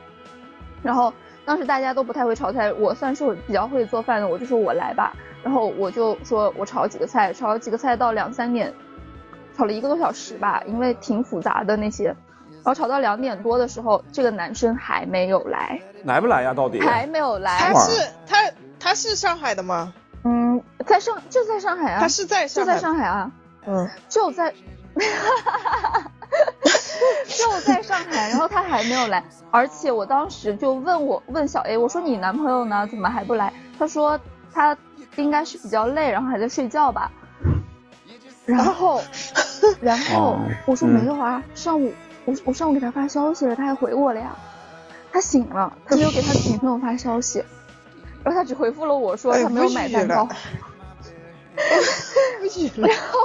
[0.82, 1.12] 然后
[1.44, 8.72] 当时大家都不太会炒菜，我算是比较会做饭的，我就说我来吧，然后我就说我炒几个菜，炒几个菜到两三点，
[9.56, 16.52] 炒了一个多小时吧，因为挺复杂的那些，然后吵到两点多的时候，这个男生还没有来，来不来呀？
[16.54, 16.80] 到底？
[16.80, 17.58] 还没有来。
[17.58, 18.36] 他是他
[18.80, 19.92] 他是上海的吗？
[20.24, 22.00] 嗯，在上就在上海啊。
[22.00, 23.30] 他是在就在上海啊。
[23.66, 24.52] 嗯， 就在，
[27.26, 32.86] 就在上海，然后他还没有来，而且我当时就问我问小 A，我说你男朋友呢？
[32.88, 33.52] 怎么还不来？
[33.78, 34.18] 他说
[34.52, 34.76] 他
[35.16, 37.10] 应该是比较累，然后还在睡觉吧。
[38.44, 39.00] 然后，
[39.80, 41.92] 然后我说没有啊，上午
[42.24, 44.34] 我我上午给他发消息了，他还回我了呀。
[45.12, 47.44] 他醒了，他没有给他女朋友发消息，
[48.24, 50.28] 然后他只回复了我说他没有买蛋糕。
[52.76, 53.20] 然后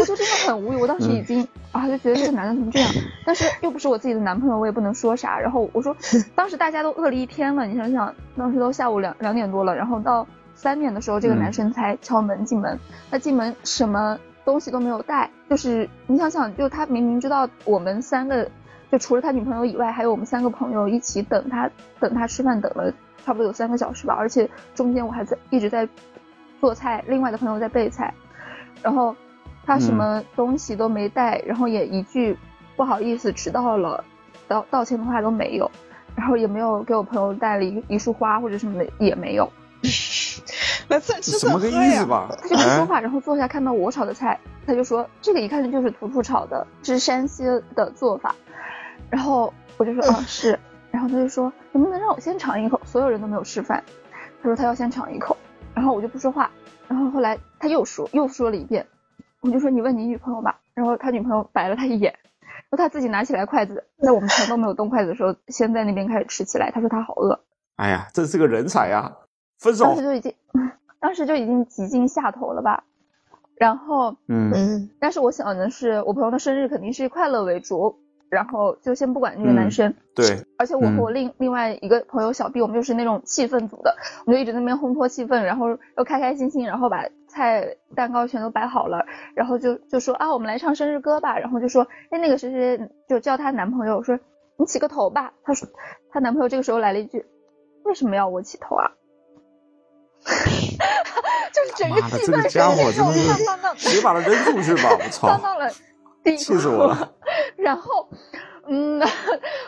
[0.00, 2.88] 我就真的很无语，我当时已经啊就觉得这个男的怎么这样，
[3.26, 5.38] 但是又不是我自己的男朋友，我也不能说啥。
[5.40, 5.94] 然后我说，
[6.36, 12.78] 当时大家都饿了一天了，你想想，当时都下午两两点多了，然后到三点的时候，这个男生才敲门进门。
[13.10, 18.50] 他进门什么东西都没有带，就是你想想，就他明明知道我们三个，
[18.90, 22.92] 就除了他女朋友以外，还有我们三个朋友一起等他，等他吃饭，等了
[23.24, 25.88] 差不多有三个小时吧，而且中间我还在一直在
[26.60, 28.12] 做菜，另外的朋友在备菜。
[28.82, 29.16] 然后
[29.64, 32.36] 他什么东西都没带，然后也一句
[32.76, 34.04] 不好意思迟到了，
[34.46, 35.70] 道道歉的话都没有，
[36.14, 39.50] 然后也没有给我朋友带了一一束花或者什么的也没有。
[40.88, 42.28] 那这什么个意思吧？
[42.40, 47.44] 他就没说话，然后坐下看到我炒的菜，他就说这个一看就是图图炒的，这是山西
[47.74, 48.34] 的做法。
[49.10, 50.58] 然后我就说啊 是，
[50.90, 52.80] 然后他就说能不能让我先尝一口？
[52.84, 53.82] 所有人都没有吃饭，
[54.42, 55.36] 他说他要先尝一口，
[55.74, 56.50] 然后我就不说话。
[56.86, 58.86] 然后后来他又说又说了一遍，
[59.40, 60.60] 我就说你问你女朋友吧。
[60.74, 66.70] 然后他女朋友白了他一眼，然后他自己拿起来筷子，在我们全都没有动筷子的时候，先在那边开始吃起来。
[66.72, 67.40] 他说他好饿。
[67.76, 69.12] 哎呀，这是个人才呀！
[69.64, 69.84] 分手。
[69.84, 70.34] 当时就已经，
[71.00, 72.84] 当时就已经几近下头了吧。
[73.56, 77.98] 然后，嗯嗯，但是我想的是，我朋友的生日肯定是以快乐为主。
[78.30, 83.94] 然后就先不管那个男生，对，而且我和我另另外一个朋友小 B，我们就是那种气氛组的，
[84.26, 94.18] 我们就一直在那边烘托气氛，然后又开开心心，然后把菜蛋糕全都摆好了，然后就就说啊，我们来唱生日歌吧，然后就说，哎，那个谁谁就叫她男朋友说
[94.56, 95.68] 你起个头吧，她说
[96.10, 97.24] 她男朋友这个时候来了一句，
[97.84, 98.90] 为什么要我起头啊？
[101.52, 103.12] 就是整个气氛这个家伙真的
[103.76, 105.70] 是，别把他扔出去吧，我操，到了。
[106.24, 107.12] 气死我了！
[107.54, 108.08] 然后，
[108.66, 108.98] 嗯，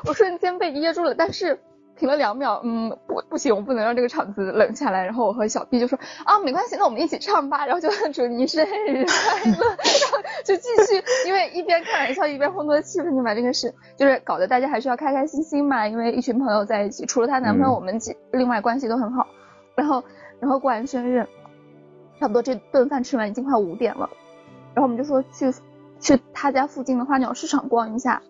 [0.06, 1.60] 我瞬间被噎住了，但是
[1.98, 5.04] 停了两秒，嗯，不，不行，我不能让这个场子冷下来。
[5.04, 7.66] 然后我和小 B 就说啊，没关系，那我们一起唱吧。
[7.66, 15.86] 然后就祝你生日快乐，然后就继续，因为一边开玩笑一边烘托气氛，就把这个事就是搞得大家还是要开开心心嘛。
[15.86, 19.26] 因为一群朋友在一起，除了她男朋友，我们几另外关系都很好。
[19.76, 20.02] 然后，
[20.40, 21.26] 然后过完生日，
[22.20, 24.10] 差不多这顿饭吃完已经快五点了，
[24.74, 25.52] 然后我们就说去。
[25.98, 28.20] 去他家附近的花鸟市场逛一下，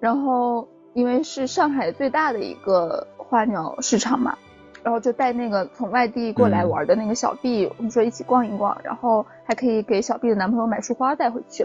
[0.00, 4.36] 然后因为是上海最大的一个花鸟市场嘛，
[4.82, 11.64] 然后就带那个从外地过来玩的那个小 B，我们说一起逛一逛，然后还可以给小 B 的男朋友买束花带回去，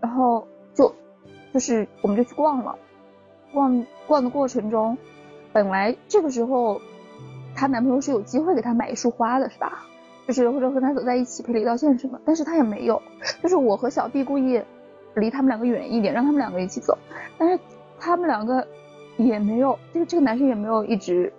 [0.00, 0.92] 然后就
[1.54, 2.76] 就是我们就去逛了，
[3.52, 4.98] 逛逛的过程中，
[5.52, 6.80] 本来这个时候
[7.54, 9.84] 她男朋友是有机会给她买一束花的，是吧？
[10.26, 13.00] 就是或者和她走在一起赔礼道歉什么，但是她也没有。
[13.42, 14.62] 就是我和小 B 故意
[15.14, 16.96] 离他们两个远一点，让他们两个一起走，
[17.36, 17.58] 但是
[17.98, 18.66] 他们两个
[19.16, 21.32] 也没有，就是这个男生也没有一直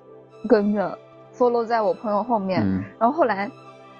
[0.48, 0.98] 跟着
[1.34, 2.62] follow 在我朋友后面。
[3.00, 3.50] 然后后来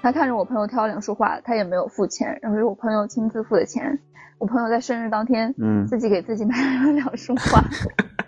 [0.02, 3.98] 他看着我朋友挑两束花，他也没有付钱，然后是我朋友亲自付的钱。
[4.38, 7.62] 我朋友在生日当天，嗯，自己给自己买了两束花。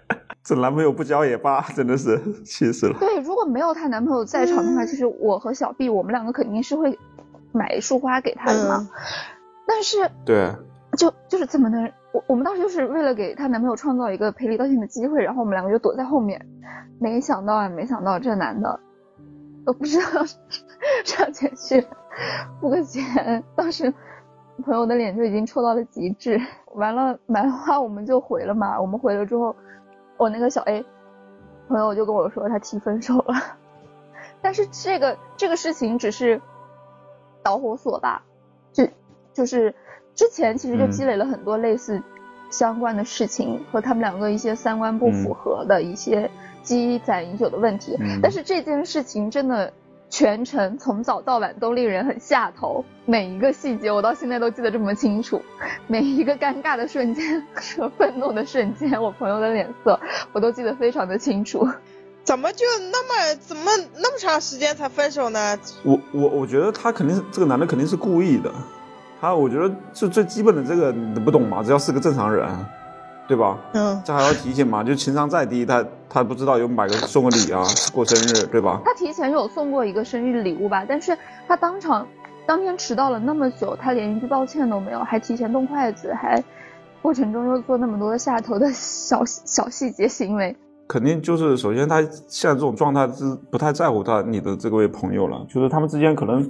[0.44, 3.00] 这男朋友不交也罢，真的是气死了。
[3.00, 7.00] 对，如果没有她男朋友在场的话，其实我和小 B 我们两个肯定是会
[7.54, 8.90] 买一束花给她的嘛。
[9.66, 10.52] 但是，对，
[10.98, 16.46] 就就是怎么能，我我们当时就是为了给她男朋友创造一个赔礼道歉的机会，然后我们两个就躲在后面。
[17.00, 18.78] 没想到啊，没想到这男的
[19.66, 20.26] 都不知道
[21.06, 21.82] 上前去
[22.60, 23.94] 付个钱，当时
[24.66, 26.38] 朋友的脸就已经臭到了极致。
[26.74, 29.56] 完了买了花我们就回了嘛，我们回了之后。
[30.24, 30.86] 我那个小 A
[31.68, 33.36] 朋友就跟我说他提分手了，
[34.42, 36.42] 但是这个这个事情只是
[37.44, 38.24] 导火索吧，
[38.72, 38.88] 就
[39.34, 39.76] 就是
[40.16, 42.02] 之前其实就积累了很多类似
[42.50, 46.32] 相关的事情和他们两个一些三观不符合的一些
[46.62, 49.74] 积攒已久的问题，但是这件事情真的。
[50.14, 55.42] 全程从早到晚都令人很下头，每一个细节我到现在都记得这么清楚，
[55.88, 57.44] 每一个尴尬的瞬间
[57.76, 60.00] 和愤怒的瞬间，我朋友的脸色
[60.32, 61.68] 我都记得非常的清楚。
[62.24, 65.58] 怎么就那么怎么那么长时间才分手呢？
[65.84, 68.52] 我我我觉得他肯定是这个男的肯定是故意的，
[69.20, 71.64] 他我觉得就最基本的这个你不懂吗？
[71.64, 72.48] 只要是个正常人，
[73.28, 73.58] 对吧？
[73.74, 74.84] 嗯，这还要提醒吗？
[74.84, 78.82] 就情商再低，他他不知道有买个送个礼啊，过生日，对吧？
[78.84, 82.06] 他提前有送过一个生日礼物吧，但是他当场
[82.46, 86.44] 当天迟到了那么久，他连一句抱歉都没有，还提前动筷子，还
[87.02, 90.56] 过程中又做那么多下头的小小细节行为。
[90.86, 96.48] 肯定就是，首先他现在这种状态是不太在乎他你的这位朋友了，就是他们之间可能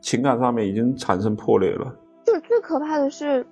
[0.00, 1.94] 情感上面已经产生破裂了。
[2.24, 3.46] 就是最可怕的是，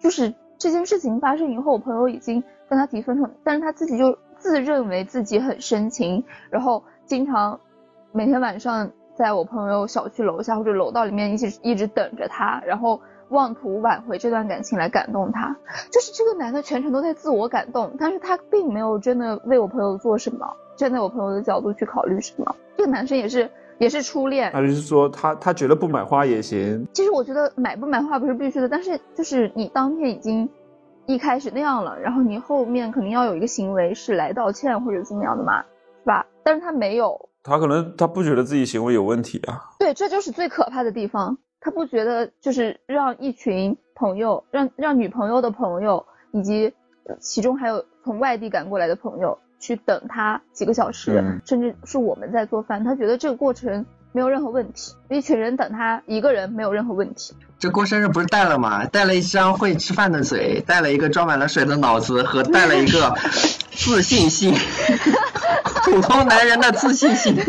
[0.00, 7.58] 就是这件事情发生以后，我朋友已经跟他提分手，但是他自己就自认为自己很深情，然后经常
[8.12, 15.56] 每天晚上在我朋友小区楼下或者楼道里面一直一直等着他，然后妄图挽回这段感情来感动他。
[15.90, 22.56] 就是这个男的全程都在自我感动，但是他并没有真的为我朋友做什么，站在我朋友的角度去考虑什么。
[22.76, 30.48] 这个男生也是也是初恋，那就是说他他觉得不买花也行，其实我觉得买不买花不是必须的，但是 就是你当天已经
[31.06, 36.26] 一开始那样了，然后你后面肯定要有一个行为是来道歉或者怎么样的嘛，是吧？
[36.42, 39.70] 但是他没有，他可能他不觉得自己行为有问题啊。
[39.78, 41.38] 对，这就是最可怕的地方。
[41.60, 46.72] 他不觉得就是让一群朋友，让让女朋友的朋友，以及
[47.04, 57.34] 呃其中还有从外地赶过来的朋友去等他几个小时，嗯甚至是我们在做饭，他觉得这个过程没有任何问题，一群人等他一个人没有任何问题。
[57.58, 58.84] 这过生日不是带了吗？
[58.86, 63.12] 带了一张会吃饭的嘴，带了一个装满了水的脑子，和 带了一个
[63.72, 64.54] 自信心，
[65.84, 67.36] 普通男人的自信心。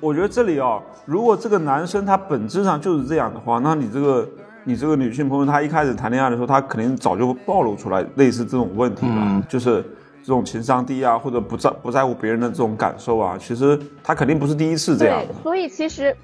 [0.00, 4.28] 我觉得这里啊，如果这个男生他本质上就是这样的话，那你这个
[4.64, 9.82] 你这个女性朋友，她一开始谈恋爱的时候，她肯定早就暴露出来类似这种问题了，嗯就是
[10.22, 15.22] 这种情商低啊，或者不在不在乎别人的这种感受啊，其实她肯定不是第一次这样。
[15.42, 16.16] 所以其实，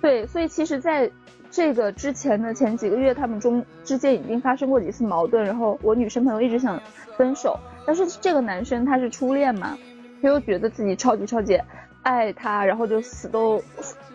[0.00, 1.10] 对，所以其实在
[1.50, 6.80] 这个之前的前几个月，他们中之间已经发生过几次矛盾，然后我女生朋友一直想
[7.16, 9.76] 分手，但是这个男生他是初恋嘛，
[10.22, 11.60] 他又觉得自己超级超级
[12.02, 13.60] 爱他，然后就死都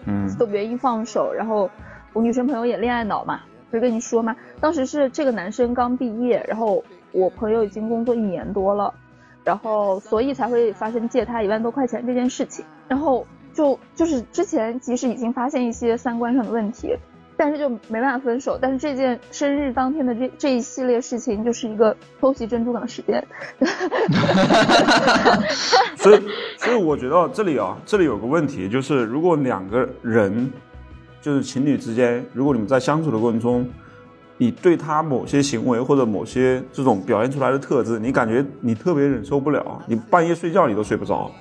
[0.06, 1.70] 嗯死都不愿意放手，然后
[2.14, 3.42] 我女生朋友也恋爱脑嘛，
[3.80, 4.36] 不是跟你说吗？
[4.60, 8.94] 当时是这个男生刚毕业，然后我朋友已经工作一年多了，
[9.44, 12.66] 然后所以才会发生借他一万多块钱这件事情。
[12.88, 16.96] 然后就就是之前其实已经发现一些三观上的问题，
[17.38, 18.58] 但是就没办法分手。
[18.62, 23.26] 但是这件生日当天的这这一系列事情，就是一个偷袭珍珠港事件。
[25.96, 26.22] 所以，
[26.58, 30.52] 所以我觉得这里啊，这里有个问题，就是如果两个人，
[31.26, 33.68] 就是情侣之间，如果你们在相处的过程中，
[34.38, 41.32] 你对他某些行为或者某些这种表现出来的特质，你感觉你特别忍受不了，你半夜睡觉你都睡不着，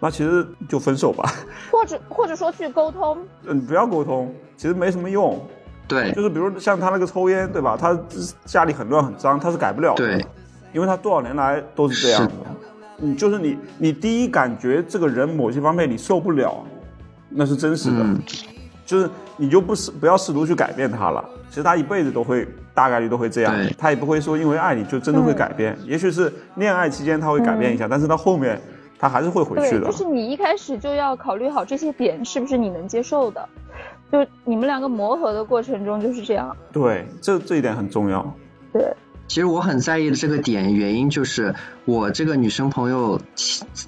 [0.00, 1.30] 那其实就分手吧。
[1.70, 5.38] 或者或者说去沟通，嗯，不要沟通，其实没什么用。
[5.86, 7.76] 对就是比如像他那个抽烟，对吧？
[7.78, 7.94] 他
[8.46, 10.06] 家里很乱很脏，他是改不了的。
[10.06, 10.24] 对，
[10.72, 12.32] 因为他多少年来都是这样的。
[12.96, 16.64] 你就是你，你第一感觉这个人某些方面你受不了，
[17.28, 17.98] 那是真实的。
[17.98, 18.18] 嗯
[18.84, 21.24] 就是你就不试不要试图去改变他了。
[21.48, 25.76] 其实他一辈子都会大概率都会这样对，他也不会说因为爱你就真的会改变。
[25.84, 28.60] 也许是恋爱期间他会改变一下，但是到后面
[28.98, 29.86] 他还是会回去，的。
[29.86, 33.48] 就是你一开始就要考虑好这些点是不是你能接受的，
[34.10, 36.56] 就你们两个磨合的过程中就是这样。
[36.72, 38.34] 对，这这一点很重要。
[38.72, 38.92] 对，
[39.28, 43.20] 其实我很在意的这个点，原因就是我这个女生朋友，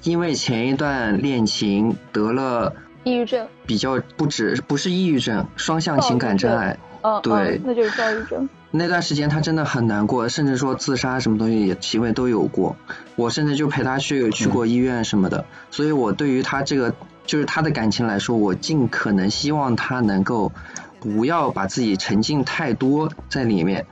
[0.03, 2.73] 因为前一段恋情得了
[3.07, 6.77] 抑郁症，比较不止不是抑郁症，双向情感障碍。
[7.01, 8.49] 嗯，对嗯，那就是躁郁症。
[8.71, 12.75] 那段时间他真的很难过，甚至说自杀什么东西行为都有过。
[13.15, 15.45] 我甚至就陪他去去过医院什么的。
[15.71, 16.93] 所以我对于他这个
[17.25, 20.51] 就是他的感情来说，我尽可能希望他能够
[20.99, 23.85] 不要把自己沉浸太多在里面，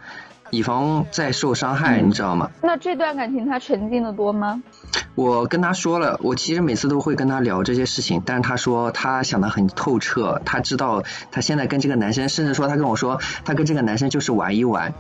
[0.51, 2.51] 以防再受伤害，你知道吗？
[2.61, 4.61] 那这段感情他沉浸的多吗？
[5.15, 14.93] 我跟他说了，我其实每次都会跟他聊这些事情，但是他说他想的很透彻，他知道他现在跟这个男生，甚至说他跟我说他跟这个男生就是玩一玩。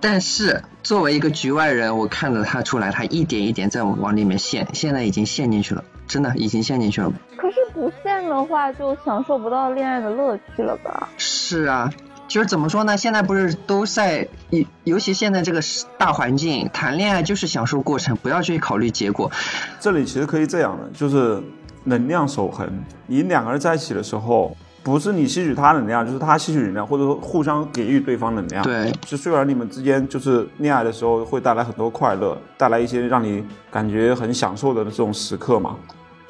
[0.00, 7.12] 但是作为一个局外人，我看着他出来，他一点一点在往里面陷，现在已经陷进去了，真的已经陷进去了。
[7.36, 11.08] 可是不陷的话，就享受不到恋爱的乐趣了吧？
[11.18, 11.88] 是啊，
[12.32, 12.96] 就是怎么说呢？
[12.96, 15.60] 现在不是都在，尤尤其现在这个
[15.98, 19.30] 大环境，谈恋爱就是享受过程，不要去考虑结果。
[19.78, 21.42] 这里其实可以这样的，就是
[21.84, 22.66] 能量守恒。
[23.06, 28.64] 你两个人在一起的时候，不是你吸取他能量，就是他吸取能量，或者说互相给予对方能量。
[28.64, 35.76] 对，就虽然你们之间就是恋爱的时候会带来很多快乐，带来一些让你感觉很享受的这种时刻嘛，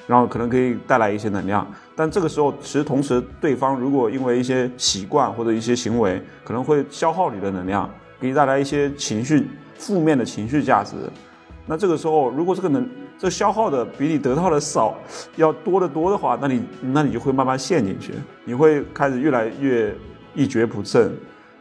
[0.09, 1.65] 然后可能可以带来一些能量，
[1.95, 7.89] 但这个时候其实同时对方如果因为一些习惯或者一些行为可能会消耗你的能量，
[8.21, 9.47] 给你带来一些情绪
[9.79, 10.95] 负面的情绪价值。
[11.67, 14.99] 那这个时候，如果这个能这消耗的比你得到的少，
[15.37, 18.13] 要多得多的话，那你那你就会慢慢陷进去，
[18.45, 19.95] 你会开始越来越
[20.35, 21.13] 一蹶不振，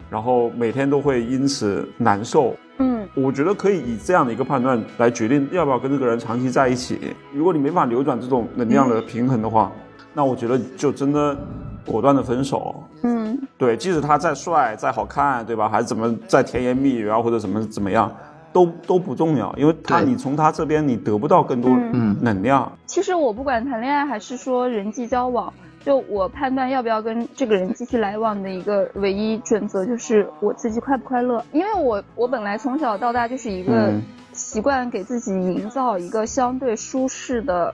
[0.09, 2.55] 然后每天都会因此难受。
[2.79, 6.99] 嗯，我觉得可以以这样的一个判断来决定要不要跟这个人长期在一起。
[7.31, 9.71] 如果你没法扭转这种能量的平衡的话，
[10.13, 11.37] 那我觉得就真的
[11.85, 12.83] 果断的分手。
[13.03, 15.67] 嗯，对，即使他再帅、再好看，对吧？
[15.69, 18.11] 还是怎么再甜言蜜语啊，或者怎么怎么样，
[18.53, 22.71] 都都不重要，因为他你从他这边你得不到更多嗯能量。
[22.85, 25.51] 其实我不管谈恋爱还是说人际交往，
[25.83, 31.43] 就我判断要不要跟这个人继续来往的一个唯一准则就是我自己快不快乐。
[31.51, 34.03] 因为我我本来从小到大就是一个嗯
[34.33, 37.73] 习惯给自己营造一个相对舒适的，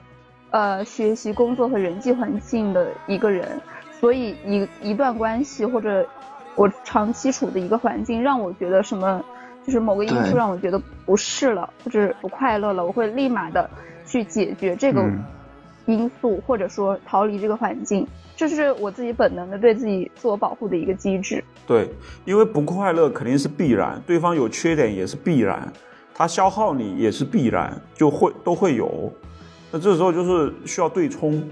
[0.50, 3.60] 呃，学习、工作和人际环境的一个人，
[4.00, 6.06] 所以一一段关系或者
[6.54, 9.24] 我长期处的一个环境让我觉得什么。
[9.66, 13.68] 就是某个因素让我觉得不适了，或者不快乐了，我会立马的
[14.06, 15.22] 去解决这个嗯
[15.84, 21.44] 因素，或者说逃离这个环境，这是我自己本能的对自己自我保护的一个机制。
[21.66, 21.86] 对，
[22.24, 25.70] 因为不快乐肯定是必然，对方有缺点也是必然，
[26.14, 29.12] 他消耗你也是必然，就会都会有。
[29.70, 31.46] 那这时候就是需要对冲，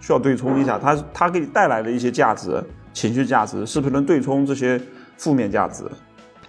[0.00, 4.80] 需要对冲一下，他他给你带来的一些价值、情绪价值，是不是能对冲这些
[5.16, 5.84] 负面价值？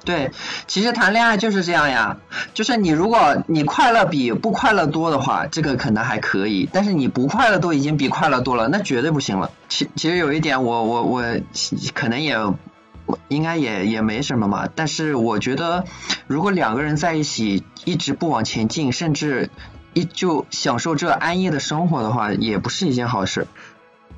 [0.06, 0.32] 对，
[0.68, 2.18] 其实谈恋爱就是这样呀，
[2.54, 9.52] 就是你如果你快乐比不快乐多的话，这个可能还可以，但是你不快乐都已经比快乐多了，那绝对不行了。
[9.68, 11.24] 其其实有一点我，我我
[11.94, 12.38] 可能也
[13.28, 15.84] 应该也也没什么嘛，但是我觉得，
[16.26, 19.50] 如果两个人在一起一直不往前进，甚至
[19.94, 23.48] 一就享受这安逸的生活的话，也不是一件好事。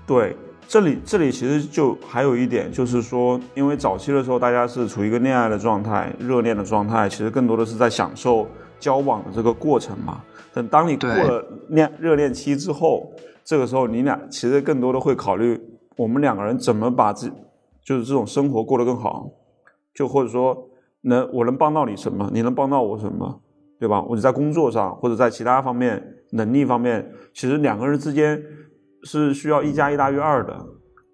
[0.05, 0.35] 对，
[0.67, 8.47] 这里这里其实就还有一点，就是说，因为早期的时候大家是处于一个恋爱的状态、热恋的状态，其实更多的是在享受
[8.79, 10.21] 交往的这个过程嘛。
[10.53, 13.11] 等当你过了恋热恋期之后，
[13.45, 15.59] 这个时候你俩其实更多的会考虑
[15.95, 17.31] 我们两个人怎么把自
[17.83, 19.29] 就是这种生活过得更好，
[19.93, 20.69] 就或者说
[21.01, 23.41] 能我能帮到你什么，你能帮到我什么，
[23.79, 24.01] 对吧？
[24.01, 28.43] 或者在工作上或者在其他方面能力方面，其实两个人之间
[29.03, 30.65] 是需要一加一大于二的，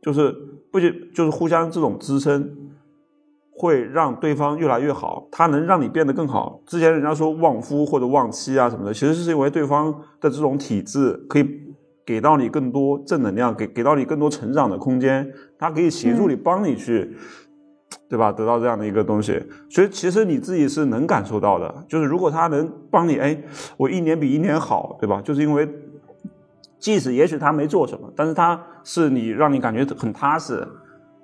[0.01, 0.35] 就是
[0.71, 2.49] 不仅就是互相这种支撑，
[3.51, 6.61] 会让对方越来越好，他能让你变得更好。
[6.65, 11.47] 之前人家说旺夫或者旺妻啊什么的，其实是因为对方的这种体质可以
[12.03, 17.15] 给到你更多正能量，给给到你更多成长的空间，他可以协助你，帮你去。
[18.07, 18.31] 对吧？
[18.31, 21.73] 得到这样的一个东西，所以其实你自己是能感受到的。
[21.87, 23.37] 就是如果他能帮你，哎，
[23.77, 25.21] 我一年比一年好，对吧？
[25.21, 25.67] 就是因为，
[26.79, 30.67] 即使也许他没做什么，但是他是你让你感觉很踏实，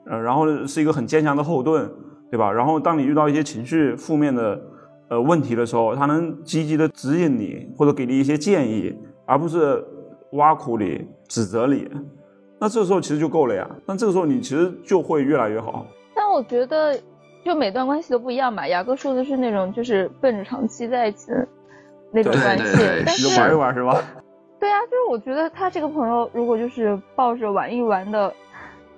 [0.05, 1.88] 呃，然后是一个很坚强的后盾，
[2.32, 2.51] 对吧？
[2.51, 4.59] 然后当你遇到一些情绪负面的
[5.09, 8.95] 呃问题的时候，他能积极的指引你，或者给你一些建议，
[9.26, 9.84] 而不是
[10.32, 11.88] 挖苦你、指责你。
[12.59, 13.69] 那这个时候其实就够了呀。
[13.86, 15.86] 那这个时候你其实就会越来越好。
[16.32, 16.97] 但我觉得，
[17.43, 18.65] 就每段关系都不一样吧。
[18.65, 21.45] 雅哥说的是那种就是奔着长期在一起的
[22.09, 24.01] 那种关系，对对但是玩一玩是吧？
[24.57, 28.34] 对啊，就是我觉得他这个朋友如果就是抱着玩一玩的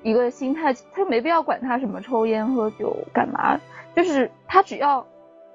[0.03, 3.59] 一个心态，他没必要管他什么抽烟喝酒干嘛，
[3.95, 5.03] 就是他只要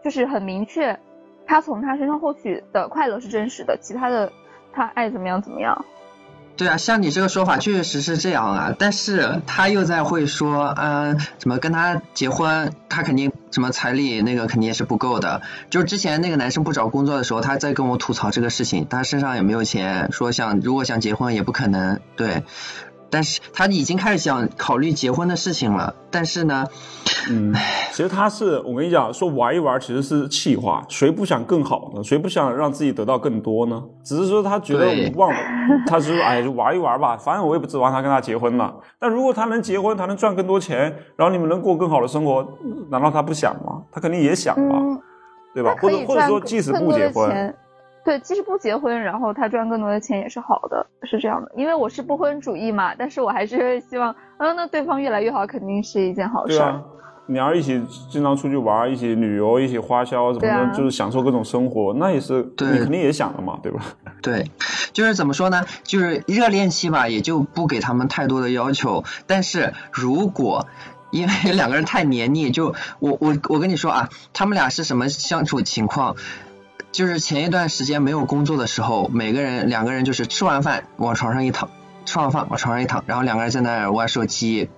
[0.02, 0.98] 就是很明确，
[1.46, 4.32] 他从他身上获取的快乐是真实的，其他的
[4.72, 5.84] 他爱怎么样怎么样。
[6.58, 15.40] 对啊，像你这个说法确实是这样啊，但是他又在会说，嗯、怎么跟他结婚，他肯定什么彩礼那个肯定也是不够的。
[15.70, 22.42] 就是之前那个男生不找工作的时候，他在跟我吐槽这个事情，他身上也没有钱，说想如果想结婚也不可能，对。
[23.10, 26.66] 但是他已经开始想考虑结婚的事情了，但是呢，
[27.30, 27.54] 嗯，
[27.92, 32.02] 其实他是我跟你讲，说玩一玩其实是气话，谁不想更好呢？
[32.02, 33.82] 谁不想让自己得到更多呢？
[34.04, 35.38] 只是说他觉得对忘了，
[35.86, 38.74] 他是说哎就玩一玩吧，反正我也不指望他跟他结婚了。
[38.98, 42.46] 但如果他能结婚，他能赚更多钱，然后你们能过更好的生活，
[42.90, 43.82] 难道他不想吗？
[43.90, 45.00] 他肯定也想吧，嗯，
[45.54, 45.74] 对吧？
[45.80, 47.54] 或者或者说即使不结婚，钱，
[48.08, 51.52] 对，即使不结婚，然后他赚更多的钱也是好的，是这样的。
[51.54, 56.56] 因为我是不婚主义嘛，但是我还是 希望，嗯，那对方越来越好，肯定是一件好事儿。
[56.56, 56.82] 对啊。
[57.26, 57.78] 你要一起
[58.10, 63.82] 经常出去玩，一起旅游，一起花销什么的，啊就是享受各种生活，那也是对你肯定也想的嘛，对吧？
[64.22, 64.50] 对，
[64.94, 65.66] 就是怎么说呢？
[65.82, 69.04] 就是热恋期吧，也就不给他们太多的要求。
[69.26, 70.66] 但是如果
[71.10, 76.16] 因为两个人太黏腻，就我我我跟你说啊，他们俩是什么相处情况？
[76.92, 81.70] 就是前一段时间没有工作的时候，每个人两个人就是吃完饭往床上一躺，
[82.04, 84.68] 吃完饭往床上一躺，然后两个人在那儿玩手机。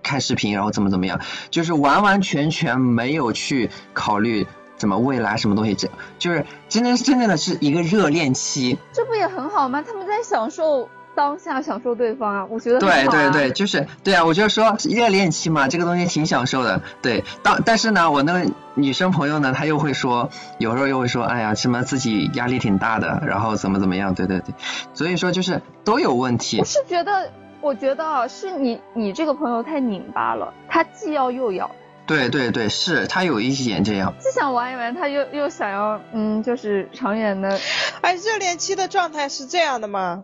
[0.00, 1.20] 看视频，然后怎么怎么样，
[1.50, 4.46] 就是完完全全没有去考虑
[4.78, 8.78] 怎么未来什么东西，这就是真正真正的是一个热恋期。
[8.90, 9.84] 这不也很好吗？
[9.86, 10.88] 他们在享受
[11.18, 16.80] 当下，享受对方啊，我觉得很对对对，就是对啊，我就说热恋期嘛，这个东西挺享受的。
[17.02, 24.54] 对，当但是呢，我那个女生朋友呢，她又会说，有时候又会说，哎呀，什么自己压力挺大的，然后怎么怎么样，对对对，
[24.94, 26.64] 所以说就是都有问题我。
[26.64, 31.68] 是觉得，我觉得啊，是你你这个朋友太拧巴了，他既要又要，
[32.06, 34.14] 对对对，是他有一点这样。
[34.20, 37.58] 既想玩一玩，他又又想要，嗯，就是长远的。
[38.02, 40.22] 哎，热恋期的状态是这样的吗？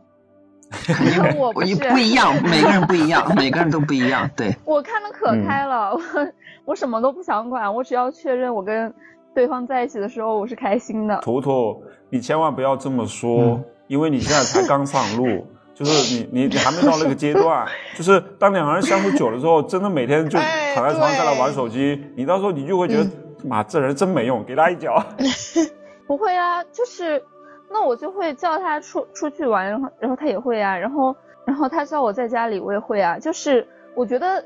[1.39, 4.29] 我不是，我不一样，每个人不一样，每个人都不一样。
[4.37, 6.01] 对， 我看的可开了，我
[6.67, 8.93] 我什么都不想管，我只要确认我跟
[9.35, 11.19] 对方在一起的时候我是开心的。
[11.23, 23.07] 图图，你千万不要这么说，嗯因为你现在才刚上路，就是你你你还没到那个阶段，就是当两个人相处久了之后，真的每天就哎躺在床上在那玩手机，你到时候你就会觉得，
[23.45, 25.05] 妈、这人真没用，给他一脚。
[26.07, 27.23] 不会啊，就是
[27.75, 31.15] 那我就会叫他出出去玩，然后然后他也会啊，然后
[31.45, 33.67] 然后他叫我在家里我也会啊，就是
[33.97, 34.41] 我觉得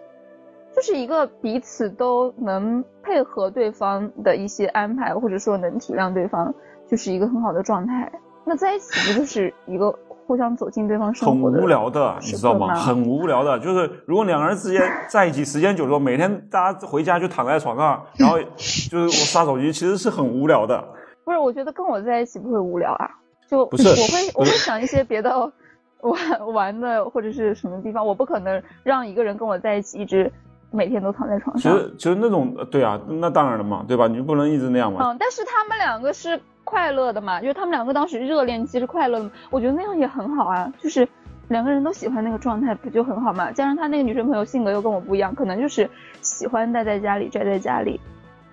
[0.74, 6.54] 就是一个彼此都能配合对方的一些安排，或者说能体谅对方，
[6.88, 8.10] 就是一个很好的状态。
[8.46, 9.94] 那在一起不就是一个
[10.26, 20.82] 互相走进对方生活的无聊的，你知道吗很无聊的，就是如果两个人之间 在一起时间久了，每天大家回家就躺在床上，然后就是我刷手机，其实是很无聊的。
[21.28, 23.10] 不是，我觉得跟我在一起不会无聊啊，
[23.46, 25.38] 就不是我会我会想一些别的
[26.00, 30.32] 玩玩的或者是什么地方，我不可能让一个人跟我在一起一直
[30.70, 31.70] 每天都躺在床上。
[31.70, 34.08] 其实其实那种呃对啊，那当然了嘛，对吧？
[34.08, 35.00] 你不能一直那样嘛。
[35.02, 41.06] 嗯，但是他们两个是快乐的嘛，就是他们两个当时热恋期是快乐的，我觉得那样也很好啊，就是
[41.48, 43.52] 两个人都喜欢那个状态，不就很好嘛？
[43.52, 45.90] 加上他那个女生朋友性格又跟我不一样，可能就是
[46.22, 48.00] 喜欢待在家里宅在家里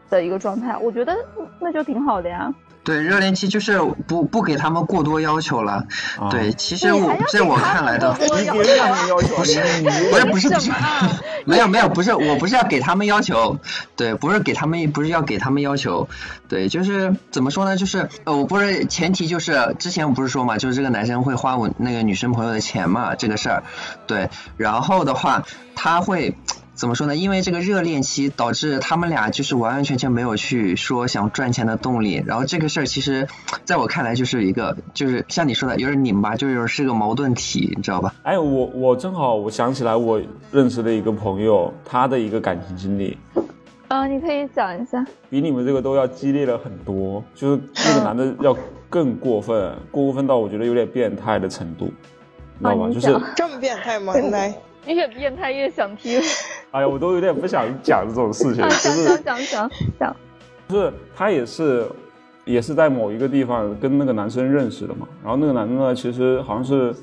[0.09, 1.15] 的一个状态，我觉得
[1.59, 2.53] 那就挺好的呀。
[2.85, 5.85] 对，热恋期就是不不给他们过多要求了。
[6.19, 8.79] 啊对，其实我在我看来的， 不是不是
[10.31, 10.71] 不是不是
[11.45, 13.59] 没有没有，不是我不是要给他们要求，
[13.95, 16.07] 对，不是给他们不是要给他们要求，
[16.47, 17.75] 对，就是怎么说呢？
[17.75, 23.63] 就是呃，我不是前提就是之前我不是说嘛，就是这个男生会花我那个女生朋友的钱嘛，这个事儿，
[24.05, 25.43] 对，然后的话
[25.75, 26.37] 他会。
[26.75, 27.15] 怎么说呢？
[27.15, 33.27] 因为这个热恋期导致他们俩就是完完全全没有去说想赚钱的动力，然后这个事儿其实
[33.63, 38.13] 在我看来就是一个就是像你说的有点拧巴，就是是个矛盾体，你知道吧？
[38.23, 40.21] 哎，我我正好我想起来，我
[40.51, 43.17] 认识的一个朋友，他的一个感情经历，
[43.87, 45.05] 嗯，你可以讲一下。
[45.29, 47.23] 比你们这个都要激烈了很多。
[47.33, 48.55] 就是那个男的要
[48.89, 51.85] 更过分，过分到我觉得有点变态的程度，
[52.59, 52.89] 你知道吧？
[52.89, 54.13] 就是这么变态吗？
[54.31, 54.53] 来，
[54.87, 56.19] 越变态越想听，
[56.75, 60.15] 哎呀，我都有点不想讲这种事情，啊，就是讲讲讲。
[60.67, 61.87] 就是他也是
[62.43, 66.93] 也是在某一个地方跟那个男生认识的嘛，然后那个男的呢，其实好像是。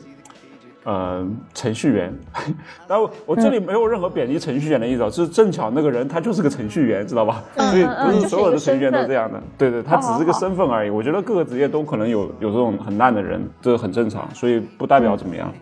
[0.85, 2.13] 呃，程序员，
[2.89, 7.41] 然后我这里没有任何贬低程序员的意思啊，是正巧那个人他就是个程序员，知道吧？
[7.71, 10.91] 所以不是所有的程序员都这样的，对对，他只是个身份而已。
[10.91, 15.55] 我觉得各个职业都可能有有这种很烂的人，这很正常，所以不代表怎么样。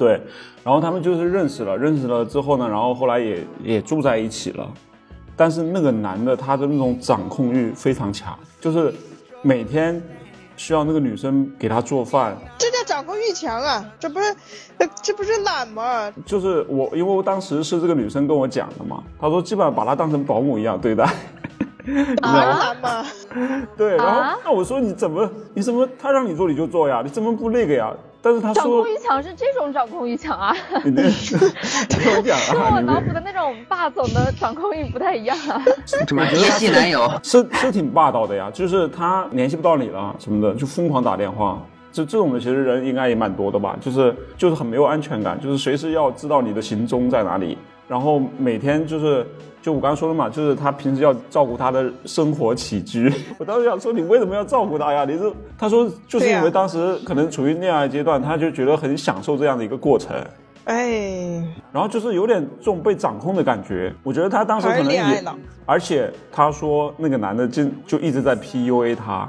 [0.00, 0.18] 对，
[0.64, 4.66] 然后他们就是认识了，认识了之后呢，然后后来也也住在一起了。
[5.36, 8.94] 但是那个男的他的那种掌控欲非常强，就是
[9.42, 10.02] 每天
[10.56, 13.84] 需要那个女生给他做饭，这叫掌控欲强啊！
[13.98, 14.34] 这不是，
[14.78, 16.10] 呃这不是懒吗？
[16.24, 21.04] 就是我，因为我当时是这个女生跟我讲的嘛，她说基本上把她当成保姆一样对待。
[22.22, 23.06] 啊，懒吗？
[23.76, 27.92] 对，然后、啊那我说你怎么你怎么他让你做你就做呀，你怎么不那个呀？
[28.22, 30.54] 但是他说掌控欲强是这种掌控欲强啊，
[30.84, 35.62] 你那听我讲跟啊，跟我脑补的那种霸总的掌控欲不太一样啊。
[35.86, 37.10] 什么业绩男友？
[37.22, 41.60] 是是挺霸道的呀，就是他联系不到你了什么的，就疯狂打电话。
[41.92, 47.58] 就这种的，其实人应该也蛮多的吧，就是就是很没有安全感，就是随时要知道你的行踪在哪里，
[47.90, 49.26] 然后每天就是
[49.60, 53.12] 就我刚刚说的嘛，就是他平时要照顾他的生活起居。
[53.36, 55.04] 我当时想说，你为什么要照顾他呀？
[55.04, 60.14] 你是他说就是因为当时可能处于恋爱阶段，他就觉得很享受这样的一个过程。
[60.66, 63.92] 哎，然后就是有点这种被掌控的感觉。
[64.04, 65.36] 我觉得他当时可能恋爱脑，
[65.66, 69.28] 而且他说那个男的就就一直在 PUA 他。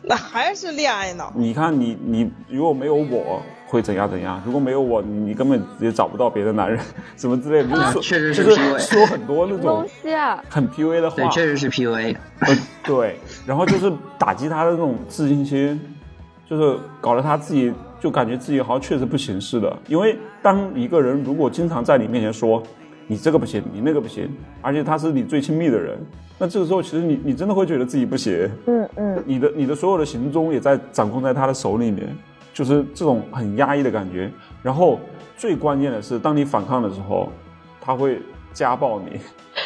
[0.00, 1.32] 那还是恋爱脑。
[1.34, 6.78] 你看你你如果没有我会怎样怎样，如果没有我你你根本也找不到别的男人
[7.16, 10.42] 什么之类的，就是说、啊确实就是是 PUA 说很多那什么东种西啊？
[10.48, 12.16] 很 PUA 的话对，，确实是 PUA。
[12.40, 13.16] 呃对，
[13.46, 15.80] 然后就是打击他的那种自信心，
[16.48, 19.72] 就是搞得他自己就感觉自己好像确实不行似的。
[19.86, 22.60] 因为当一个人如果经常在你面前说
[23.06, 24.28] 你这个不行，你那个不行，
[24.60, 25.96] 而且他是你最亲密的人，
[26.38, 32.08] 那这个时候其实你你真的会觉得自己不行，嗯嗯，你的你的所有的行踪也在掌控在他的手里面，
[32.60, 34.30] 就是这种很压抑的感觉。
[34.62, 35.00] 然后
[35.34, 37.32] 最关键的是，当你反抗的时候，
[37.80, 38.20] 他会
[38.52, 39.18] 家暴你。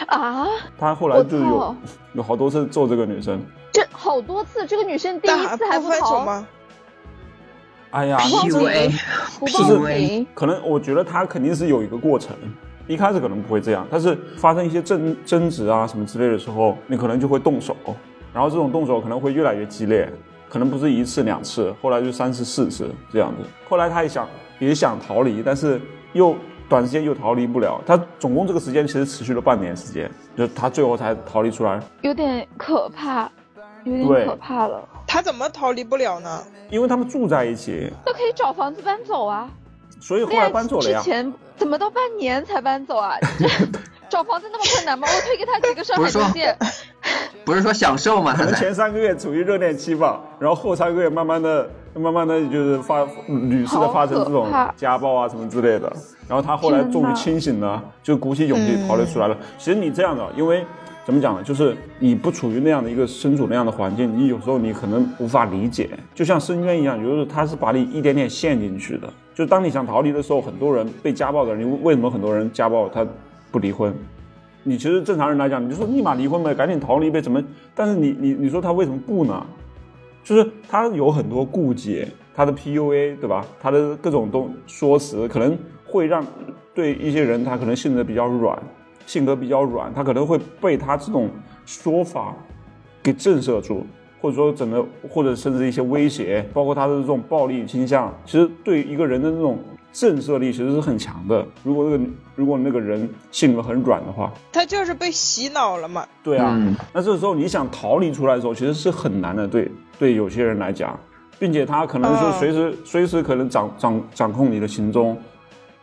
[0.06, 0.46] 啊，
[0.78, 1.76] 他后来就是有
[2.12, 3.44] 有好多次揍这个女生。
[3.72, 6.46] 这好多次，这个女生第一次还不分手逃，吗？
[7.90, 9.00] 哎呀，不这 PUA
[9.40, 12.36] 不就是报警，可能我觉得他肯定是有一个过程，
[12.86, 17.76] 一开始可能不会这样，但是发生一些争争执啊什么之类的时候，你可能就会动手，
[18.32, 20.08] 然后这种动手可能会越来越激烈，
[20.54, 23.42] 可能不是一次两次，后来就三次四次这样子。
[23.68, 24.28] 后来他也想
[24.60, 25.80] 也想逃离，但是
[26.12, 26.36] 又
[26.68, 33.28] 短时间又逃离不了，他总共这个时间其实持续了半年时间，就他最后才逃离出来，有点可怕，
[33.82, 34.88] 有点可怕了。
[35.08, 36.40] 他怎么逃离不了呢？
[36.70, 39.50] 因为他们住在一起，那可以找房子搬走啊。
[40.00, 41.00] 所以后来搬走了呀。
[41.00, 43.16] 之前怎么到半年才搬走啊？
[44.08, 45.08] 找房子那么困难吗？
[45.10, 46.56] 我推给他几个上海中介。
[47.44, 48.32] 不是说享受吗？
[48.36, 55.92] 可能他前三个月处于热恋期吧，然后后三个月慢慢的、慢慢的就是发屡次的发生这种家暴啊什么之类的。
[56.28, 59.36] 然后他后来终于清醒了，就鼓起勇气逃离出来了。
[59.58, 60.64] 其实你这样的，因为
[61.04, 61.42] 怎么讲呢？
[61.42, 69.12] 就是你不处于那样的一个身处那样的环境，你有时候你可能无法理解，就像深渊一样，有的时候它是把你一点点陷进去的。
[69.34, 73.06] 就当你想逃离的时候，很多人被家暴的人，你为什么很多人家暴他
[73.50, 73.94] 不离婚？
[74.62, 77.42] 你其实正常人来讲，你就说立马离婚呗，赶紧逃离呗，怎么？
[77.74, 79.46] 但是你你你说他为什么不呢？
[80.22, 83.44] 就是他有很多顾忌，他的 PUA 对吧？
[83.60, 86.24] 他的各种东说辞可能会让
[86.72, 88.58] 对一些人他可能性格比较软，
[89.06, 91.28] 性格比较软，他可能会被他这种
[91.66, 92.34] 说法
[93.02, 93.86] 给震慑住，
[94.20, 99.58] 或者说整个或者甚至一些威胁，包括他的这种暴力倾向，其实对一个人的这种
[99.92, 101.46] 震慑力其实是很强的。
[101.62, 106.06] 如果那个如果那个人性格很软的话，他就是被洗脑了嘛。
[106.22, 110.98] 对啊，嗯那这个时候你想逃离出来的时候，其实是很难的，对对有些人来讲，
[111.38, 115.16] 并且他可能是嗯随时、随时可能掌掌掌控你的行踪，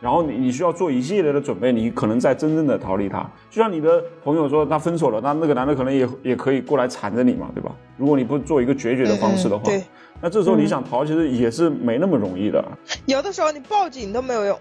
[0.02, 3.20] 然后你你需要做一系列的准备，你可能在真正的逃离他。
[3.48, 7.70] 就像你的朋友说他分手了，那那个男的可能也也可以过来缠着你嘛，对吧？
[7.96, 9.84] 如果你不做一个决绝的方式的话，嗯对，
[10.20, 12.64] 那这时候你想逃，其实也是没那么容易的。
[13.06, 14.58] 有的时候你报警都没有用，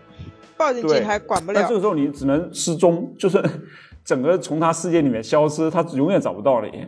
[0.56, 1.74] 报警警察管不了那这。
[1.74, 3.44] 个时候你只能失踪，就是
[4.06, 6.86] 整个从他世界里面消失，他永远找不到你，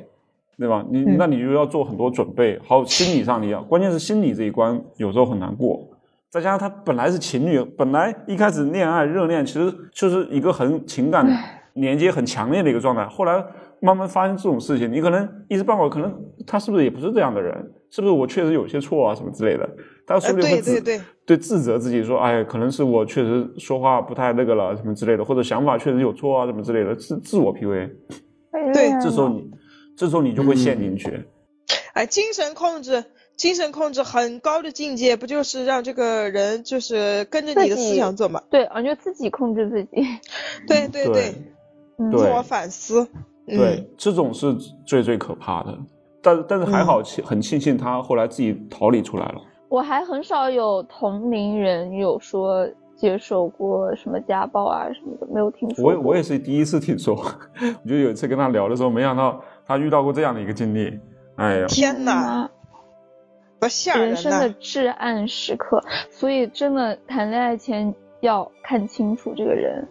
[0.59, 0.85] 对吧？
[0.91, 5.87] 你、嗯那你就要做很多准备，还有心理上你要，关键是心理这一关有时候很难过。
[6.33, 11.23] 再加上他本来是情侣，本来一开始恋爱热恋，其实就是一个很情感
[11.73, 13.05] 连接很强烈的一个状态。
[13.05, 13.33] 后来
[13.79, 16.11] 慢慢发生这种事情，你可能一时半会儿可能
[16.47, 17.55] 他是不是也不是这样的人？
[17.91, 19.69] 是不是我确实有些错啊什么之类的？
[20.07, 27.91] 他说不定会自、呃对对对对自责自己说，哎，可能是我确实说话不太那个了，什么之类的，或者想法确实有错啊，什么之类的，自自我 PUA。
[28.73, 29.51] 对这时候你，
[29.95, 31.27] 这时候你就会陷进去。
[31.93, 33.03] 哎，精神控制，
[33.35, 38.41] 精神控制很高的境界，不就是让这个人就是跟着你的思想走嘛？
[38.49, 39.89] 对，啊，就自己控制自己。
[40.67, 41.33] 对对对
[41.97, 43.07] 嗯自我反思。
[43.47, 44.55] 嗯、对，这种是
[44.85, 45.77] 最最可怕的。
[46.21, 49.41] 但但是还好，庆很庆幸他后来自己逃离出来了。
[49.67, 52.65] 我还很少有同龄人有说
[52.95, 55.85] 接受过什么家暴啊什么的，没有听说过。
[55.85, 57.15] 我也我也是第一次听说，
[57.83, 60.97] 我就有一次跟他聊的时候，没想到他遇到过这样的一个经历。
[61.35, 62.49] 哎呀，天哪，
[63.97, 64.49] 人生的！
[64.51, 69.87] 至暗时刻，所以真的谈恋爱前要看清楚这个人。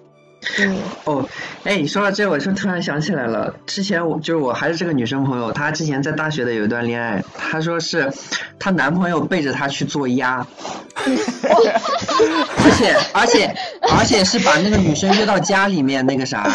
[0.58, 1.28] 嗯，哦，
[1.62, 8.12] 哎，你说到这，我就突然想起来了，之前我就是我还是这个女生朋友，她之前在大学的有一段恋爱，她说是
[8.58, 10.44] 她男朋友背着她去做鸭，
[10.96, 13.54] 而且而且
[13.96, 16.50] 而且是把那个女生约到家里面那个啥，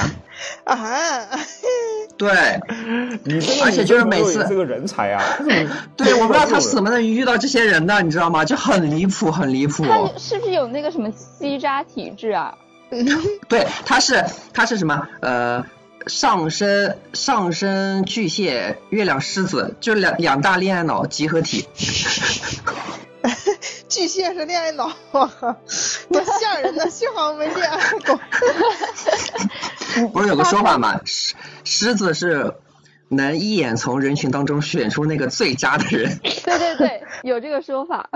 [0.66, 0.76] 啊，
[2.18, 2.30] 对
[3.24, 5.24] 你这个而且就是每次女生朋友也是个人才啊！
[5.96, 8.44] 对，我不知道他是怎么能遇到这些人的，你知道吗？
[8.44, 9.84] 就很离谱，很离谱。
[9.84, 12.54] 他是不是有那个什么吸渣体质啊？
[13.48, 15.08] 对，他是他是什么？
[15.20, 15.64] 呃，
[16.08, 21.68] 上升上升巨蟹，月亮狮子，就两两大恋爱脑集合体。
[23.90, 26.90] 巨蟹是恋爱脑，多吓人呢！
[26.90, 28.20] 幸好我没恋爱过。
[30.12, 31.00] 不是有个说法吗？
[31.06, 32.56] 狮狮子是
[33.10, 36.20] 能一眼从人群当中选出那个最佳的人。
[36.22, 38.10] 对对对，有这个说法。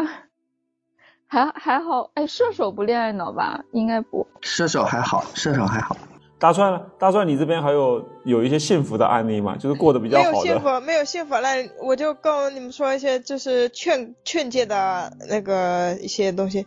[1.28, 3.62] 还还好，哎，射手不恋爱脑吧？
[3.72, 4.28] 应该不。
[4.42, 5.96] 射手还好，射手还好。
[6.42, 6.82] 大帅呢？
[6.98, 9.56] 大帅，你这边还有有一些幸福的案例吗？
[9.60, 10.44] 就是过得比较好没有。
[10.44, 16.66] 幸福，没有幸福，那我就跟你们说一些就是劝劝诫的那个一些东西。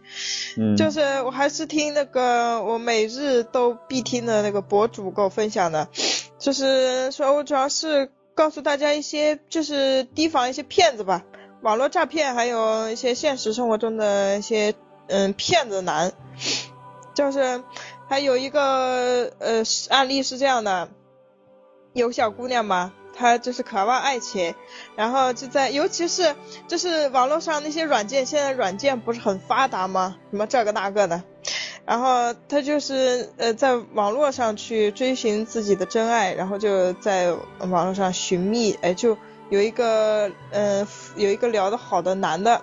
[0.56, 5.88] 嗯，就是我还是听那个我每日都必听的那个博主给我分享的，
[6.38, 11.24] 就是说我主要是告诉大家一些就是提防一些骗子吧，
[11.62, 14.72] 网络诈骗，还有一些现实生活中的一些
[15.08, 16.12] 嗯骗子男，
[17.12, 17.60] 就是
[18.08, 20.88] 还有一个呃案例是这样的，
[21.92, 24.54] 有小姑娘嘛，她就是渴望爱情，
[24.96, 26.34] 然后就在，尤其是
[26.68, 30.16] 就是网络上那些软件，现在软件不是很发达吗？
[30.30, 31.22] 什么这个那个的，
[31.84, 39.16] 然后她就是呃在网络上去追寻自己的真爱，然后就在网络上寻觅，哎，就
[39.50, 40.86] 有一个嗯、
[41.16, 42.62] 有一个聊得好的男的，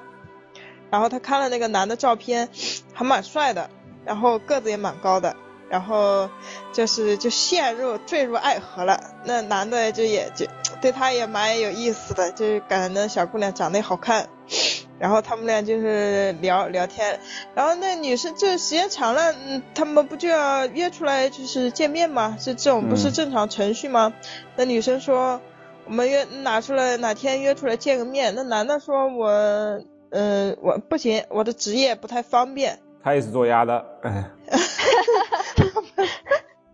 [0.89, 2.49] 然后她看了那个男的照片，
[2.93, 3.69] 还蛮帅的，
[4.05, 5.35] 然后个子也蛮高的。
[5.69, 6.29] 然后
[6.73, 10.45] 就是就陷入坠入爱河了，那男的就也就
[10.81, 14.27] 对他也蛮有意思的，就是感觉那小姑娘长得好看，
[14.99, 17.17] 然后他们俩就是聊聊天，
[17.55, 22.35] 然后那女生就时间长了，嗯，他们不就要约出来就是见面吗？
[22.37, 24.11] 是这种不是正常程序吗？
[24.57, 25.39] 那女生说
[25.85, 32.79] 我们约拿出来哪天约出来见个面，那男的说我嗯我不行，我的职业不太方便。
[33.03, 34.31] 他也是做鸭的，哎。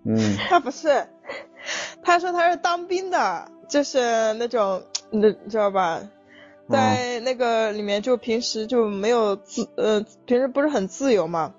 [0.10, 1.06] 嗯，他不是，
[2.02, 6.02] 他说他是当兵的，就是那种，你知道吧？
[6.70, 11.54] 在那个里面，就平时就没有自，呃，平时不是很自由嘛。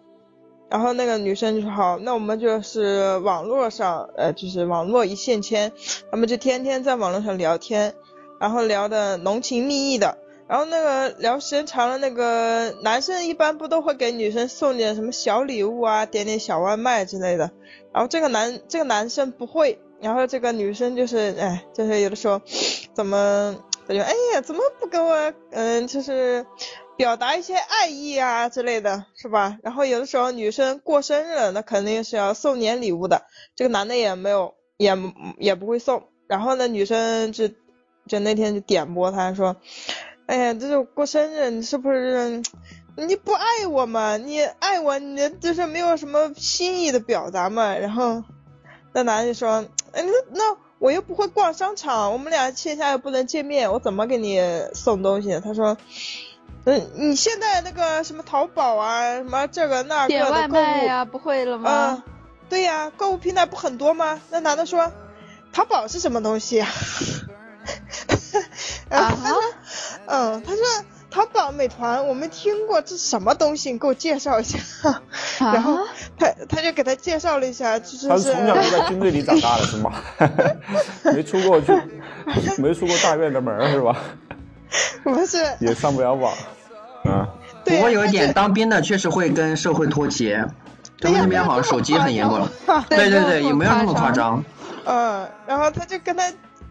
[0.71, 5.73] 然后那个女生就说好，那我们就是网络上，呃，就是网络一线牵，
[6.11, 7.95] 他们就天天在网络上聊天，
[8.39, 10.19] 然后聊的浓情蜜意的。
[10.49, 17.51] 然后那个聊时间长了，那个男生一般不都会给女生送点什么小礼物啊，点点小外卖之类的。
[17.93, 22.41] 然后这个男这个男生不会，然后这个女生就是哎，就是有的时候
[22.95, 26.47] 怎么他就哎呀，怎么不给我嗯，就是
[26.97, 29.59] 表达一些爱意啊之类的，是吧？
[29.63, 33.23] 然后有的时候女生过生日，那肯定是要送点礼物的，
[33.55, 34.97] 这个男的也没有也
[35.39, 36.05] 也不会送。
[36.27, 37.49] 然后呢，女生就
[38.07, 39.57] 就那天就点拨他说。
[40.29, 42.43] 哎呀，这是过生日，你是不是
[42.97, 44.19] 你不爱我嘛？
[44.19, 47.75] 你爱我，你就是没有什么心意的表达嘛。
[47.75, 48.23] 然后
[48.93, 54.39] 那男的就说，哎，那那我又不会逛商场，我们俩线下又不能见面，我怎么给你
[54.75, 55.41] 送东西？
[55.41, 55.79] 他说，
[56.65, 62.03] 嗯，你现在那个什么淘宝啊，什么这个那个点外卖呀、啊，不会了吗？
[62.07, 62.13] 嗯，
[62.51, 64.21] 对呀，购物平台不很多吗？
[64.29, 64.93] 那男的说，
[65.55, 66.69] 淘宝是什么东西呀、
[68.91, 69.17] 啊？
[70.11, 70.63] 嗯，他说
[71.11, 73.73] 淘宝、美团我没听过，这什么东西？
[73.73, 74.59] 你给我介绍一下。
[74.89, 75.03] 啊、
[75.39, 75.79] 然后
[76.19, 79.93] 他他就给他介绍了一下，就是他是从小就在军队里长大的是吗？
[81.15, 81.73] 没出过去，
[82.57, 83.97] 没出过大院的门是吧？
[85.05, 86.33] 不是，也上不了网。
[87.05, 87.27] 嗯。
[87.65, 90.47] 对不过有一点，当兵的确实会跟社会脱节。
[91.01, 92.49] 他们那边好像手机很严格。
[92.89, 94.43] 对对对，也没有那么夸张。
[94.87, 96.25] 嗯，然后他就跟他。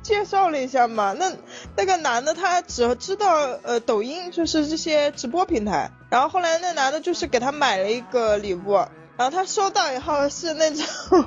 [0.07, 1.33] 介绍了一下嘛，那
[1.75, 8.75] 那个男的他只知道呃抖音就是这些直播平台，然后后来那男的就是给他买了一个礼物，
[9.17, 11.25] 然后他收到以后是那种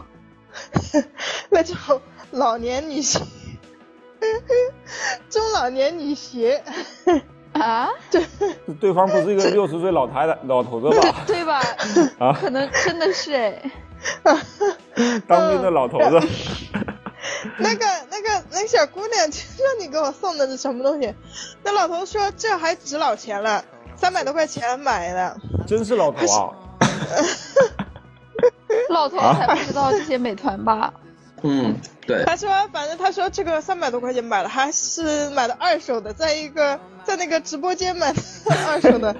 [1.50, 2.00] 那种
[2.30, 3.20] 老年女鞋，
[5.28, 6.64] 中老年女鞋
[7.52, 8.24] 啊，对，
[8.80, 11.24] 对方不是一个六十岁老太太老头子吧？
[11.28, 11.60] 对吧？
[12.18, 13.60] 啊，可能真的是哎，
[15.28, 16.26] 当兵的老头子。
[17.58, 21.14] 那个、那个、那个小姑娘，让你给我送的是什么东西？
[21.62, 23.64] 那老头说这还值老钱了，
[23.96, 25.36] 三百多块钱买的。
[25.66, 26.50] 真是老头啊！
[28.90, 30.92] 老头才不知道这些美团吧？
[31.42, 31.76] 嗯，
[32.06, 32.24] 对。
[32.24, 38.20] 他说，反正他说这个三百多块钱买的，还是买的二手的，在一个在那个直播间买的
[38.68, 39.16] 二手的。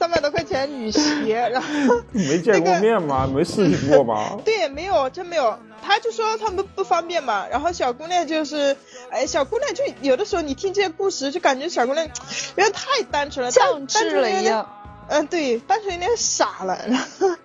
[0.00, 1.68] 三百多块钱女鞋，然后
[2.12, 3.30] 没见过面吗？
[3.30, 4.38] 没视频过吗？
[4.42, 5.58] 对，没有，真没有。
[5.82, 8.74] 他就说他们不方便嘛，然后小姑娘就是，
[9.10, 14.66] 哎，小姑娘就有的时候你听这些故事，就感觉小姑娘有点太单纯了，像智了一样。
[15.08, 16.78] 嗯，对，单纯有点傻了。
[16.88, 17.36] 然后，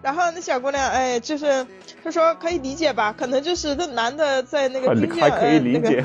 [0.00, 1.66] 然后那小姑娘，哎，就是
[2.02, 6.02] 她说可以理解吧，可能就是那男的在那个军还可以理解，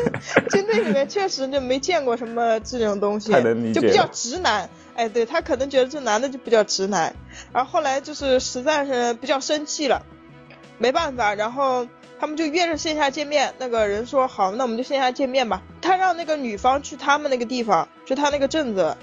[0.52, 3.32] 军队里面确实就没见过什么这种东西，
[3.72, 4.68] 就比较直男。
[4.96, 7.14] 哎，对他可能觉得这男的就比较直男，
[7.52, 10.02] 然后后来就是实在是比较生气了，
[10.78, 11.86] 没办法，然后
[12.18, 13.52] 他们就约着线下见面。
[13.58, 15.62] 那个人说好，那我们就线下见面吧。
[15.82, 18.96] 他让那个女方去他们那个地方，就他那个镇子，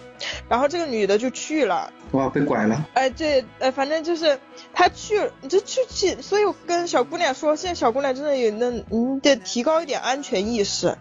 [0.50, 1.94] 然后这个女的就去了。
[2.12, 2.86] 哇，被拐了。
[2.94, 4.40] 哎，对，哎，反正就是
[4.74, 10.98] 他去，你就去去，所以我跟小姑娘说，现在小姑娘真的有那，你得提高一点安全意识。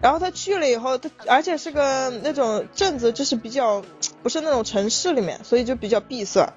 [0.00, 3.82] 然后他去了以后，他而且是个那种镇子，就是比较
[4.22, 6.52] 不是那种城市里面，所以就比较闭塞。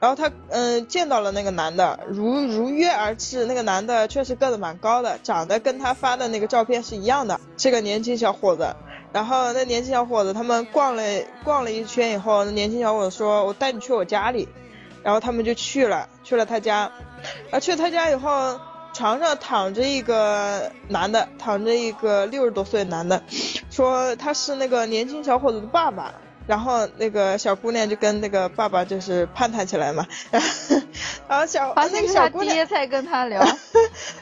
[0.00, 3.46] 然后他嗯见到了那个男的，如如约而至。
[3.46, 8.74] 那个男的确实个子蛮高的，长得跟他发的那个照片是一样的，是个年轻小伙子。
[9.12, 11.02] 然后那年轻小伙子他们逛了
[11.42, 14.48] 逛了一圈以后，那年轻小伙子说：“我带你去我家里。”
[15.02, 16.92] 然后他们就去了，去了他家。
[17.50, 18.60] 啊，去他家以后，
[18.98, 23.22] 床上躺着一个男的，躺着一个六十多岁的男的，
[23.70, 26.12] 说他是那个年轻小伙子的爸爸。
[26.48, 30.06] 然后那个小姑娘就跟那个爸爸就是攀谈起来嘛，
[31.28, 33.38] 然后小那个小姑娘爹才跟他聊，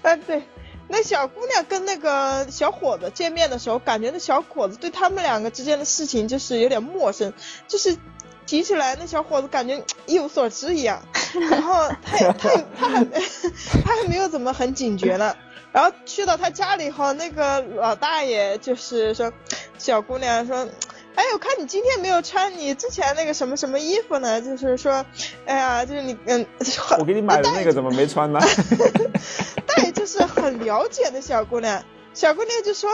[0.02, 0.42] 啊 对，
[0.88, 7.32] 那小姑娘跟那个小伙子见面的时候，感觉那小伙子对他们两个之间的事情就是有点陌生，
[7.68, 7.96] 就是
[8.44, 11.02] 提起来那小伙子感觉一无所知一样，
[11.50, 15.34] 然后他他他还他还没有怎么很警觉呢，
[15.72, 19.32] 然后去到他家里以后，那个老大爷就是说，
[19.78, 20.68] 小姑娘说。
[21.16, 24.38] 哎，我看你今天没有穿你之前那个什么什么衣服呢？
[24.38, 25.02] 就是说，
[25.46, 26.44] 哎呀，就是你嗯，
[27.00, 28.38] 我给你买的那个怎么没穿呢？
[29.64, 31.82] 大爷就是很了解的小姑娘，
[32.12, 32.90] 小姑娘就说，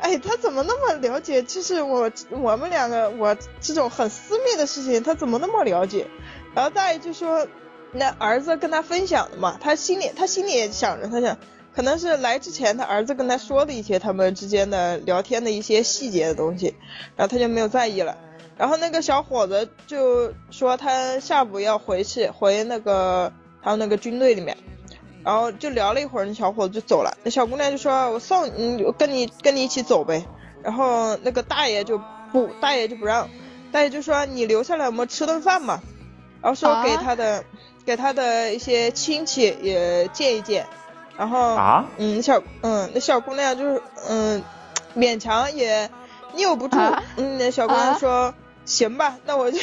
[0.00, 1.42] 哎，他怎么那么了解？
[1.42, 6.06] 就是我我们两个我这种很私密的事情，他怎么那么了解？
[6.54, 7.46] 然后大爷就说，
[7.92, 11.36] 那儿子跟他分享的嘛，他心里他心里也想着，他想。
[11.74, 16.74] 可能是来之前他儿子跟他说的一些他们之间的聊天的一些细节的东西，
[17.16, 18.14] 然后他就没有在意了。
[18.58, 23.32] 然后那个小伙子就说他下午要回去回那个
[23.62, 24.54] 他们那个军队里面，
[25.24, 27.16] 然后就聊了一会儿，那小伙子就走了。
[27.24, 30.26] 那小姑娘就说：“我送你，我跟你跟你一起走呗。”
[30.62, 31.98] 然后那个大爷就
[32.30, 33.30] 不，大爷就不让，
[33.72, 35.80] 大爷就说：“你留下来，我们吃顿饭嘛。”
[36.42, 37.42] 然后说给他的
[37.84, 40.66] 给他的一些亲戚也见一见。
[41.16, 44.42] 然后啊，嗯，小嗯，那小姑娘就是嗯，
[44.96, 45.88] 勉强也
[46.36, 46.78] 拗不住，
[47.16, 48.32] 嗯，那小姑娘说
[48.64, 49.58] 行吧，那我就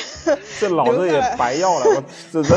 [0.60, 2.56] 这老子也白要了，我这这，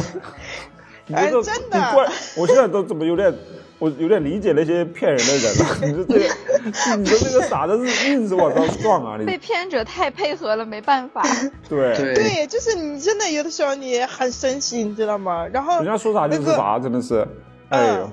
[1.14, 3.34] 哎，真的，我现在都怎么有点，
[3.82, 5.86] 我有点理解那些骗人的人 了。
[5.86, 9.16] 你说这个，你说这个傻子是硬是往上撞啊！
[9.18, 11.20] 你被骗者太配合了，没办法。
[11.68, 15.44] 对对，就是你真的有的时候你很生气，你知道吗？
[15.52, 17.26] 然后人家说啥就是啥，真的是，
[17.70, 18.08] 哎呦。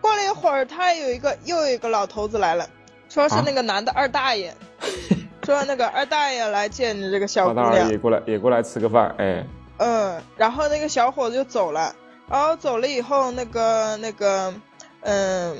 [0.00, 2.66] 过了一会儿，他有一个又有一个老头子来了，
[3.10, 4.54] 说是那个男的二大爷，
[5.44, 9.46] 说那个二大爷来见你这个小姑娘，也过来也过来吃个饭，哎，
[9.76, 11.94] 嗯，然后那个小伙子就走了，
[12.30, 14.52] 然后走了以后，那个那个，
[15.04, 15.56] 嗯，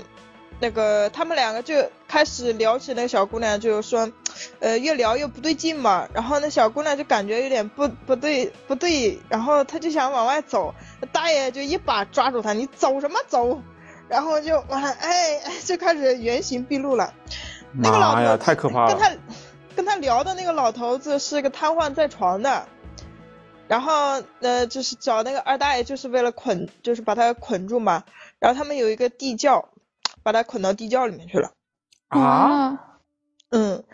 [0.60, 1.74] 那个他们两个就
[2.08, 4.10] 开始聊起那个小姑娘，就说，
[4.60, 10.74] 呃，越聊越不对劲嘛，然后那小姑娘就感觉有点不不对不对，然后她就想往外走，
[11.12, 13.60] 大爷就一把抓住她，你走什么走？
[14.08, 17.12] 然后就完，哎，就开始原形毕露了。
[17.72, 18.88] 那个老呀，太可怕了！
[18.88, 19.10] 跟他
[19.76, 22.66] 跟他聊的那个老头子是个瘫痪在床的，
[23.66, 28.04] 然后呃，就是找那个二大爷，就是为了捆，就是把他捆住嘛。
[28.38, 29.68] 然后他们有一个地窖，
[30.22, 31.52] 把他捆到地窖里面去了。
[32.08, 32.78] 啊？
[33.50, 33.84] 嗯，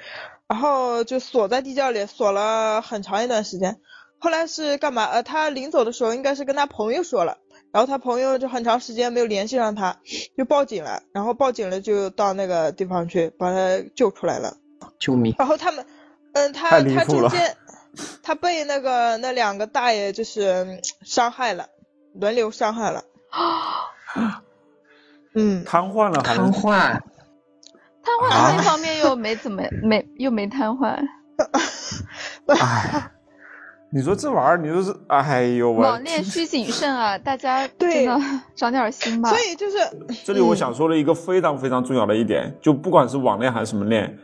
[0.48, 3.80] 然后就锁在地窖里，锁了很长一段时间。
[4.18, 5.04] 后来是干嘛？
[5.06, 7.38] 呃，他临走的时候，应该是跟他朋友说了。
[7.72, 9.96] 然后他朋友就很长时间没有联系上他，
[10.36, 11.02] 就报警了。
[11.12, 14.56] 然后报警了，就到那个地方去把他救出来了。
[14.98, 15.34] 救命！
[15.38, 15.86] 然后他们，
[16.32, 17.56] 嗯，他他中间，
[18.22, 21.66] 他被那个那两个大爷就是伤害了，
[22.14, 23.04] 轮流伤害了。
[25.34, 26.98] 嗯，瘫痪了，瘫痪。
[28.02, 30.96] 瘫痪那方面又没怎么没又没瘫痪。
[32.46, 33.10] 哎。
[33.92, 35.80] 你说这玩意儿，你说是，哎呦我。
[35.80, 38.16] 网恋需谨慎啊，大家真的
[38.54, 39.28] 长点心吧。
[39.28, 39.78] 所以就是，
[40.24, 44.16] 这里我想说了一个非常非常重要的一点，就不管是网恋还是什么恋，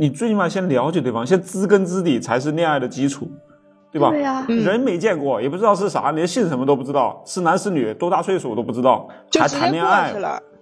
[0.00, 3.30] 你最起码先了解对方，先知根知底才是恋爱的基础，
[3.92, 4.08] 对吧？
[4.08, 4.42] 对呀。
[4.48, 9.06] 人没见过，也不知道是啥，连姓什么都不知道，是男是女，多大岁数都不知道，
[9.38, 10.10] 还谈恋爱？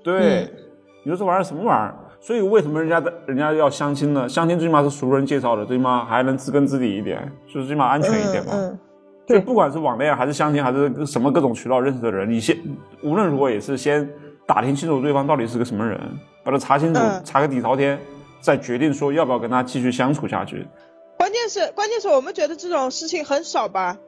[0.02, 0.52] 对，
[1.04, 1.94] 你说这玩意儿什么玩意儿？
[2.20, 4.28] 所以为什么人家的人家要相亲呢？
[4.28, 8.50] 相亲最起码是熟人介绍的，最起码还能知根知底一点，就是最起码安全一点嘛。
[8.54, 8.76] 嗯。
[9.24, 12.56] 对，不管是网恋还是相亲还是什么各种渠道认识的人，你先
[13.04, 14.10] 无论如何也是先
[14.48, 16.00] 打听清楚对方到底是个什么人，
[16.42, 17.96] 把他查清楚，查个底朝天，
[18.40, 20.66] 再决定说要不要跟他继续相处下去。
[21.16, 23.98] 关键是关键是我们觉得这种事情很少吧？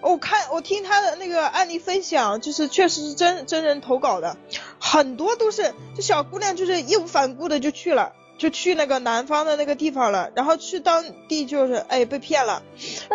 [0.00, 4.36] 我看我听他的那个案例分享，就是确实是真真人投稿的。
[4.80, 8.12] 很多都是这小姑娘就是义无反顾的就去了。
[8.38, 12.60] 就去那个南方的那个地方了，然后去当地就是哎被骗了，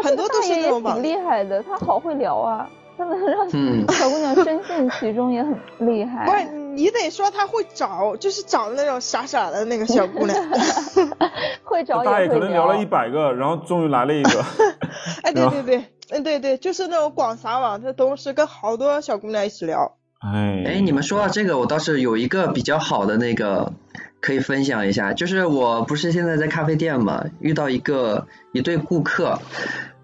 [0.01, 3.49] 很多都是那种挺厉害的，他好会聊啊，他能让
[3.93, 6.25] 小姑娘深陷其中也很厉害。
[6.25, 10.35] 不是你得说他会找，就是找那种傻傻的那个小姑娘
[11.63, 14.43] 会找大爷可能聊了一百个，然后终于来了一个。
[15.23, 19.97] 哎对对对，嗯对对，就是那种广撒网，他同时跟好多小姑娘一起聊。
[20.19, 23.73] 哎哎，你们说到这个，我倒是有一个比较好的那个。
[24.19, 29.39] 可以分享一下，就是我不是现在在咖啡店嘛，遇到一个一对顾客，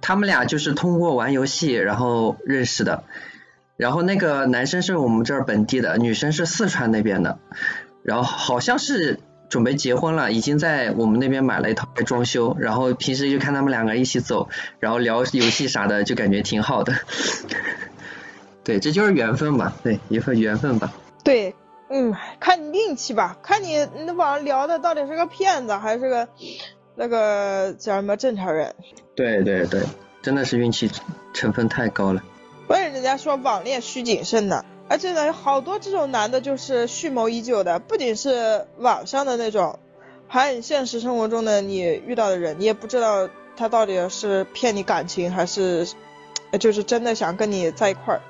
[0.03, 3.05] 他们俩就是通过玩游戏然后认识的，
[3.77, 7.39] 然后那个男生是我们这儿本地的，女生是四川那边的，
[8.03, 14.49] 然后好像是准备结婚了，已经在我们那边买了一套装修，然后平时就看他们两个一起走，
[14.79, 16.93] 然后聊游戏啥的，就感觉挺好的。
[18.65, 20.93] 对，这就是缘分吧，对，一份缘分吧。
[21.23, 21.55] 对。
[21.89, 26.27] 嗯，看你运气吧，看你那网上聊的到底是个骗子还是个
[26.95, 28.75] 那个叫什么正常人？
[29.15, 29.81] 对对对，
[30.21, 30.89] 真的是运气
[31.33, 32.21] 成分太高了。
[32.67, 39.79] 不是人家说网恋需谨慎的，而且呢，好多这种男的就是蓄谋已久的，不仅是网上的那种，
[40.27, 43.27] 还有现实生活中的你遇到的人，你也不知道
[43.57, 45.87] 他到底是骗你感情还是
[46.59, 48.21] 就是真的想跟你在一块儿。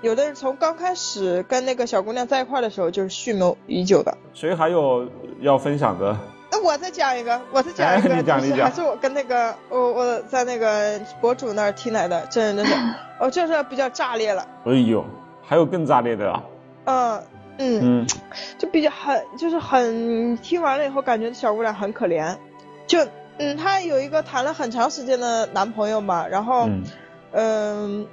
[0.00, 4.16] 有的人从刚开始跟那个小姑娘在一块的时候就是蓄谋已久的。
[4.34, 5.08] 谁还有
[5.40, 6.18] 要分享的？
[6.52, 12.74] 那我再讲一个，我再讲一个，就是还是我跟那个我我在那个博主那儿听来的，真的是，
[13.18, 14.46] 哦，就是比较炸裂了。
[14.66, 15.02] 哎呦，
[15.42, 16.42] 还有更炸裂的啊！
[16.84, 17.22] 嗯
[17.56, 18.06] 嗯嗯，
[18.58, 22.36] 就比较很就是很听完了以后感觉小姑娘很可怜，
[22.86, 22.98] 就
[23.38, 26.68] 嗯她有一个谈了很长时间的男朋友嘛，然后
[27.32, 28.06] 嗯。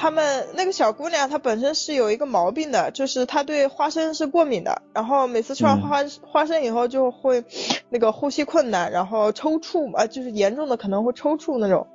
[0.00, 7.44] 他们那个小姑娘，她本身是有一个毛病的，就是她对花生是过敏的，然后每次吃完花花生以后就会
[7.90, 11.86] 那个呼吸困难，然后抽搐啊，就是严重的可能会抽搐那种。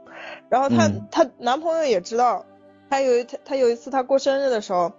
[0.49, 2.45] 然后她她男朋友也知道，
[2.91, 4.91] 她有她她有一次她过生日的时候，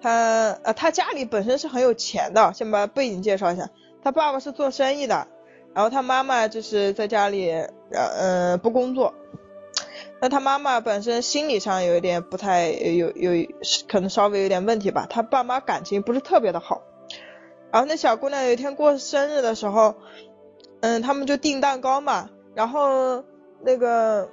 [0.00, 3.68] 她呃她家里本身是很有钱的，先把背景介绍一下，
[4.02, 5.28] 她爸爸是做生意的，
[5.74, 9.12] 然后她妈妈就是在家里呃呃不工作。
[10.20, 13.46] 那他妈妈本身心理上有一点不太有有
[13.88, 16.82] 可能稍微有点问题吧，他爸妈感情不是特别的好。
[17.70, 19.96] 然后那小姑娘有一天过生日的时候，
[20.80, 23.22] 嗯，他们就订蛋糕嘛，然后
[23.60, 24.30] 那个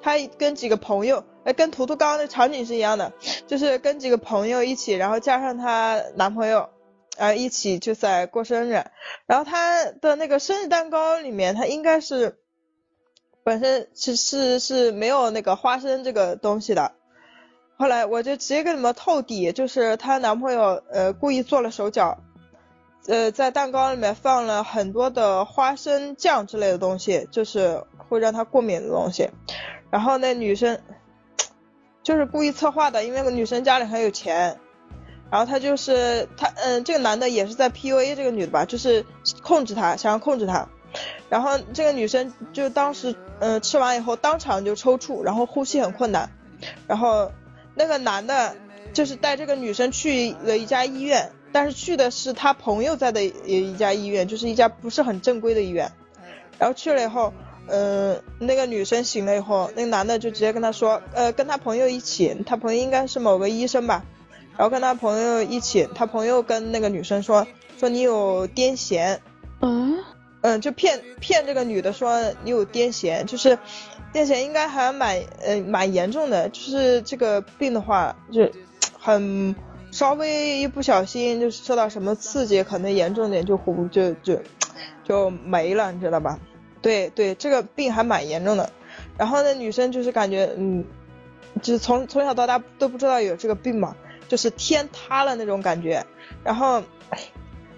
[0.00, 3.12] 她跟几个朋友，哎，跟图图刚刚的场景是一样的，
[3.48, 6.68] 就是跟几个朋友一起，然后加上她男朋友，
[7.16, 8.84] 呃，一起就在过生日。
[9.26, 12.38] 然后她的那个生日蛋糕里面，她应该是。
[13.48, 16.92] 本身是是是没有那个花生这个东西的，
[17.78, 22.18] 后来我就直接跟你们透底，就是她男朋友呃故意做了手脚，
[23.06, 29.30] 呃在蛋糕里面放了很多的花生酱之类的东西，就是会让她过敏的东西。
[29.90, 30.78] 然后那女生
[32.02, 34.58] 就是故意策划的，因为女生家里很有钱，
[35.30, 39.06] 然后他就是他嗯这个男的也是在 PUA 这个女的吧，就是
[39.42, 40.68] 控制她，想要控制她。
[41.28, 46.30] 然后这个女生就当时，嗯，吃完以后当场就抽搐，然后呼吸很困难。
[46.86, 47.30] 然后
[47.74, 48.56] 那个男的，
[48.92, 55.92] 就是带这个女生去了一家医院，但是去的是他朋友在的一家医院，就是一家不是很正规的医院。
[56.58, 57.32] 然后去了以后，
[57.68, 64.04] 嗯，那个女生醒了以后，那个男的就直接跟他说，呃，跟他朋友一起，他朋友应该是某个医生吧，
[64.56, 67.46] 然后跟他朋友一起，他朋友跟那个女生说，
[67.78, 69.18] 说你有癫痫。
[69.60, 69.98] 嗯。
[70.48, 73.58] 嗯，就骗骗这个女的说你有癫痫，就是
[74.14, 78.48] 癫痫应该还蛮呃蛮严重的，就是这个病的话就
[78.98, 79.54] 很
[79.90, 84.40] 稍微一不小心就是受到什么刺激，可能严重点就就就
[85.04, 86.38] 就没了，你知道吧？
[86.80, 88.72] 对对，这个病还蛮严重的。
[89.18, 90.82] 然后那女生就是感觉嗯，
[91.60, 93.94] 就是从从小到大都不知道有这个病嘛，
[94.28, 96.06] 就是天塌了那种感觉。
[96.42, 96.82] 然后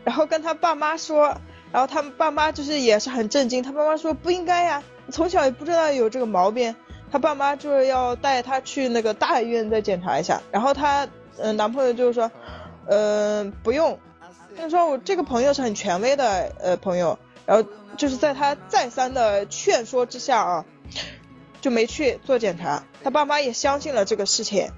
[0.04, 1.36] 然后跟他爸妈说。
[1.72, 6.74] 然后他爸妈就是也是很震惊，他爸妈说不应该呀，从小也不知道有这个毛病，
[7.12, 10.42] 他爸妈就是要带他去那个大医院再检查一下。
[10.50, 11.06] 然后他
[11.38, 12.30] 嗯男朋友就是说，
[12.86, 13.98] 嗯不用，
[14.56, 20.64] 他说我这个朋友是很权威的呃朋友，然后就是在他再三的劝说之下啊，
[21.60, 22.82] 就没去做检查。
[23.04, 24.70] 他爸妈也相信了这个事情，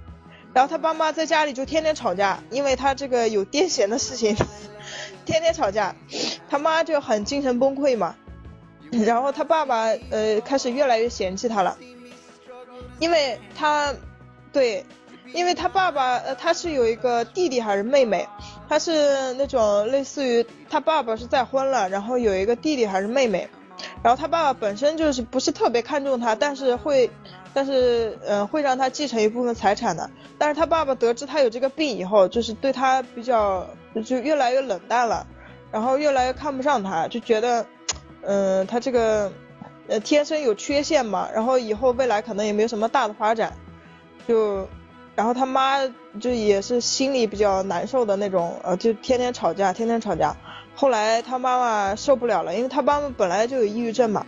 [0.52, 4.36] 然后他爸妈在家里就天天吵架，因为他这个有癫痫的事情。
[5.24, 5.94] 天天吵架，
[6.48, 8.14] 他妈就很精神崩溃嘛，
[8.90, 11.76] 然后他爸爸呃开始越来越嫌弃他了，
[12.98, 13.94] 因为他，
[14.52, 14.84] 对，
[15.32, 18.28] 因为他爸爸呃他是有一个弟弟还是妹妹，
[18.68, 23.48] 他是那种类似于他爸爸是再婚了，然后有一个弟弟还是妹妹，
[24.02, 27.10] 然后他爸爸本身就是不是特别看重他，但是会，
[27.54, 30.10] 但是呃会让他继承一部分财产的。
[30.38, 33.64] 但是他爸爸得知他有这个病以后，就是对他比较
[34.00, 35.26] 就越来越冷淡了，
[35.70, 37.66] 然后越来越看不上他，就觉得，
[38.22, 39.30] 嗯、他这个
[39.88, 43.52] 呃天生有缺陷嘛，然后以后未来可能也没有什么大的发展，
[44.26, 44.68] 就。
[45.14, 45.76] 然后他妈
[46.18, 50.34] 就也是心里比较难受的那种，呃，就天天吵架，天天吵架。
[50.74, 54.24] 后来他妈妈受不了了，因为他妈妈本来就有抑郁症嘛，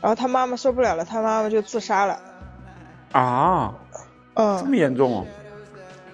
[0.00, 2.18] 然后他妈妈受不了了，他妈妈就自杀了。
[3.12, 3.74] 啊，
[4.32, 5.26] 嗯这嗯，么严重哦！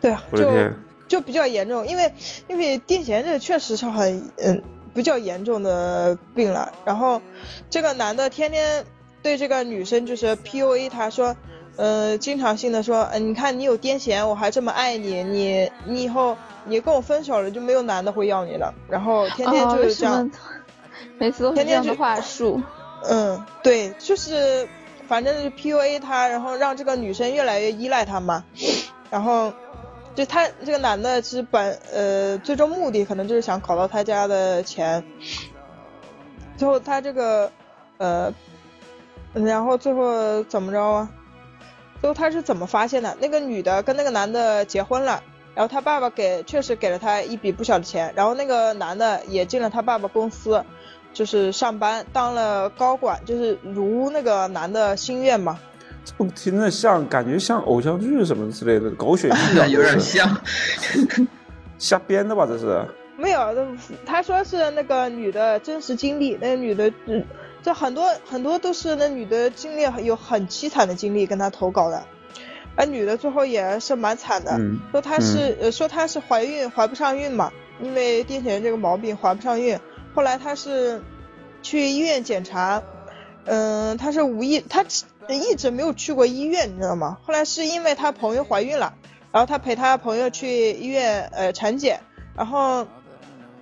[0.01, 0.75] 对啊，就我的天，
[1.15, 2.12] 就比较严重，因为
[2.49, 4.61] 因为癫痫这确实是很嗯
[4.93, 6.73] 比较严重的病了。
[6.85, 7.23] 然后
[7.71, 8.85] 这个男的天天
[9.23, 11.37] 对这个女生就是 PUA，他说，
[11.77, 18.75] 呃，经常性的说，嗯、你看你有癫痫，我还这么爱你，你你以后你跟我分手了，就没有男的会要你了。
[18.89, 20.33] 然后天天就是这样么，
[21.17, 22.61] 每次都是天天就这样的话术？
[23.09, 24.67] 嗯，对，就是
[25.07, 28.45] 反正就是 PUA 他，然后让这个女生越来越依赖他嘛，
[29.11, 29.53] 然后
[30.15, 35.05] 就他这个男的其实本呃最终目的可能就是想搞到他家的钱，
[36.57, 37.51] 最后他这个
[37.99, 38.33] 呃，
[39.33, 41.11] 然后最后怎么着啊？
[42.01, 43.17] 最后他是怎么发现的？
[43.21, 45.23] 那个女的跟那个男的结婚了。
[45.55, 50.65] 然后他爸爸给确实给了他一笔不小的钱，然后那个男的也进了他爸爸公司，
[51.12, 55.61] 就是上班当了高管，就是如那个男的心愿嘛。
[56.05, 60.29] 这不听着像，感觉像偶像剧什么之类的狗血剧啊， 有点像。
[61.79, 62.47] 瞎编的吧？
[62.47, 62.85] 这是
[63.17, 63.55] 没有，
[64.05, 67.25] 他说是那个女的真实经历，那个女的，嗯，
[67.63, 72.03] 这很多很多都是那女的经历有很凄惨的经历跟他投稿的，
[72.77, 79.79] 而女的最后也是蛮惨的，嗯说她是、呃说她是怀孕怀不上孕嘛，因为癫痫这个毛病怀不上孕，
[80.15, 81.01] 后来她是
[81.63, 82.83] 去医院检查，
[83.47, 84.85] 嗯、她是无意她
[85.29, 87.19] 一直没有去过医院，你知道吗？
[87.25, 88.95] 后来是因为她朋友怀孕了，
[89.33, 92.01] 然后她陪她朋友去医院呃产检，
[92.37, 92.87] 然后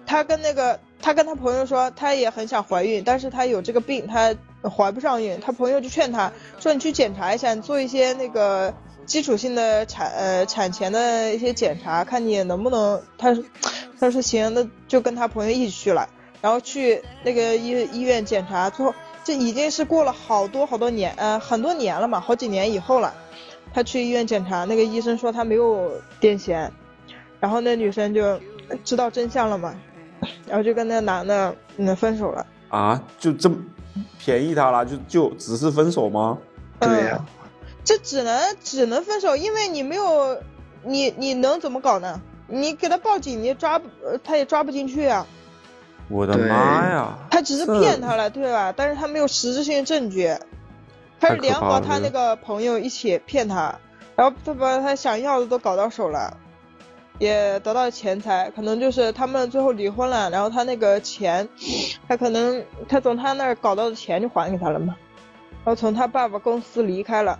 [0.06, 4.34] 她跟那个她跟她朋友说，她也很想怀孕，但是她有这个病，她
[4.68, 5.40] 怀不上孕。
[5.40, 8.74] 她朋友就劝她说，你去检查一下，你做一些那个
[9.06, 13.02] 基础性的产呃产前的一些检查，看你能不能。
[13.18, 13.44] 她说
[13.98, 16.08] 她说行，那就跟她朋友一起去了，
[16.40, 23.12] 然后去那个医医院检查，最后这已经是过了好多好多年，呃很多年了嘛，好几年以后了。
[23.74, 26.68] 他去医院检查，那个医生说他没有癫痫，
[27.40, 28.38] 然后那女生就
[28.84, 29.74] 知道真相了嘛，
[30.46, 32.46] 然后就跟那男的嗯分手了。
[32.68, 33.56] 啊，就这么
[34.18, 36.38] 便宜他了，就就只是分手吗？
[36.80, 37.26] 对呀、嗯
[37.84, 40.38] 这只能只能分手，因为你没有
[40.84, 42.20] 你你能怎么搞呢？
[42.46, 43.80] 你给他报警，你抓
[44.22, 45.26] 他也抓不进去啊。
[46.12, 47.18] 我的妈呀！
[47.30, 48.72] 他只是骗他了，对吧？
[48.76, 50.36] 但是他没有实质性证据，
[51.18, 53.74] 他是联合他那个朋友一起骗他，
[54.14, 56.36] 然后他把他想要的都搞到手了，
[57.18, 61.48] 也得到钱财，可能就是他们最后离婚了，然后他那个钱，
[62.06, 64.94] 他可能他从他那儿搞到的钱就还给他了嘛，
[65.64, 67.38] 然后从他爸爸公司离开了。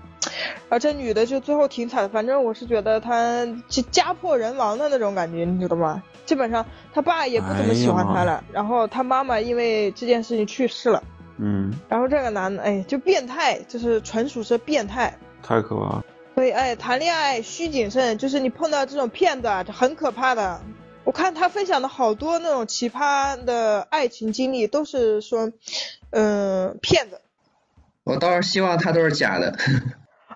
[0.69, 6.03] 然后这女的就最后挺惨的，反正我是觉得她就家破人亡的那种感觉，你知道吗？
[6.25, 6.65] 基本上
[6.95, 11.03] 他爸也不怎么喜欢她了，然后他妈妈因为这件事情去世了，
[11.39, 15.19] 嗯，然后这个男的哎就变态，就是纯属是变态。
[15.43, 16.05] 太可怕了。
[16.35, 20.61] 所以哎，谈恋爱需谨慎，就是你碰到这种骗子啊，这很可怕的。
[21.05, 25.51] 我看他分享的好多那种奇葩的爱情经历，都是说，
[26.11, 27.21] 嗯、骗子
[28.05, 29.59] 我倒是希望他都是假的。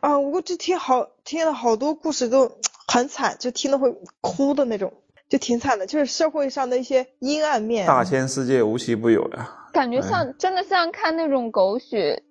[0.07, 0.19] 啊。
[0.19, 4.93] 我这听好听了好多故事都很惨，就听得会哭的那种，
[5.28, 7.87] 就挺惨的，就是社会上的一些阴暗面。
[7.87, 12.23] 大千世界无奇不有呀，感觉哎像真的像看那种狗血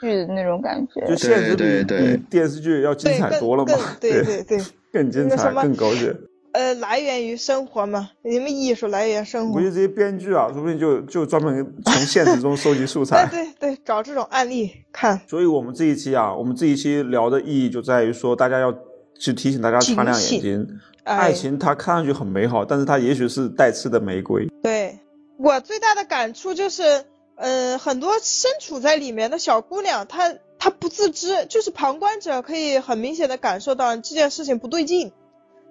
[0.00, 1.06] 剧的那种感觉。
[1.06, 4.00] 就现实比比电视剧要精彩多了嘛更。
[4.00, 6.14] 对 对对，更精彩，更狗血。
[6.52, 9.60] 呃，来源于生活嘛，你们艺术来源生活我估。
[9.60, 13.26] 计这些编剧啊，说不定就就专门从现实中收集素材。
[13.30, 15.20] 对对对，找这种案例看。
[15.28, 18.74] 所以我们这一期啊，我们这一期聊的意义就在于说，大家要
[19.18, 20.66] 去提醒大家擦亮眼睛。
[21.04, 24.46] 哎爱情它看上去很美好，但是它也许是带刺的玫瑰。
[24.62, 24.98] 对
[25.38, 27.06] 我最大的感触就是，
[27.36, 35.12] 嗯、很多身处在里面的小姑娘，她她不自知，就是旁观者可以很明显的感受到这件事情不对劲，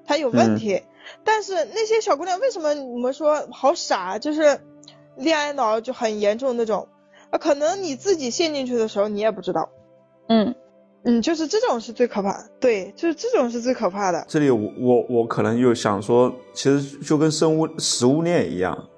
[0.08, 0.82] 她有问题。
[1.24, 4.60] 但是那些小姑娘为什么我们说好傻，就是
[5.16, 6.88] 恋爱脑就很严重那种，
[7.30, 9.70] 啊，可能你自己陷进去的时候你也不知道。
[10.28, 10.54] 嗯，
[11.04, 14.26] 嗯，就是这种是最可怕的，对，就是这种是最可怕的。
[14.28, 18.90] 这里我我我可能又想说，其实就跟生物食物链一样，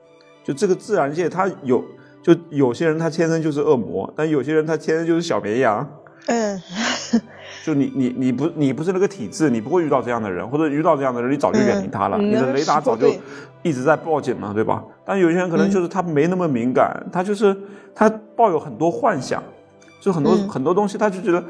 [0.44, 1.84] 就这个自然界它有，
[2.24, 5.88] 就有些人他天生就是恶魔，但有些人他天生就是小绵羊。
[6.26, 6.60] 嗯，
[7.70, 13.14] 就你你你不你不是那个体质，你不会遇到这样的人，或者遇到这样的人，你早就远离他了，嗯你的雷达早就
[13.62, 14.84] 一直在报警嘛，对吧？
[15.06, 17.56] 但有些人可能就是他没那么敏感，他就是
[17.94, 19.44] 他抱有很多幻想，
[20.02, 21.44] 就很多、嗯很多东西，他就觉得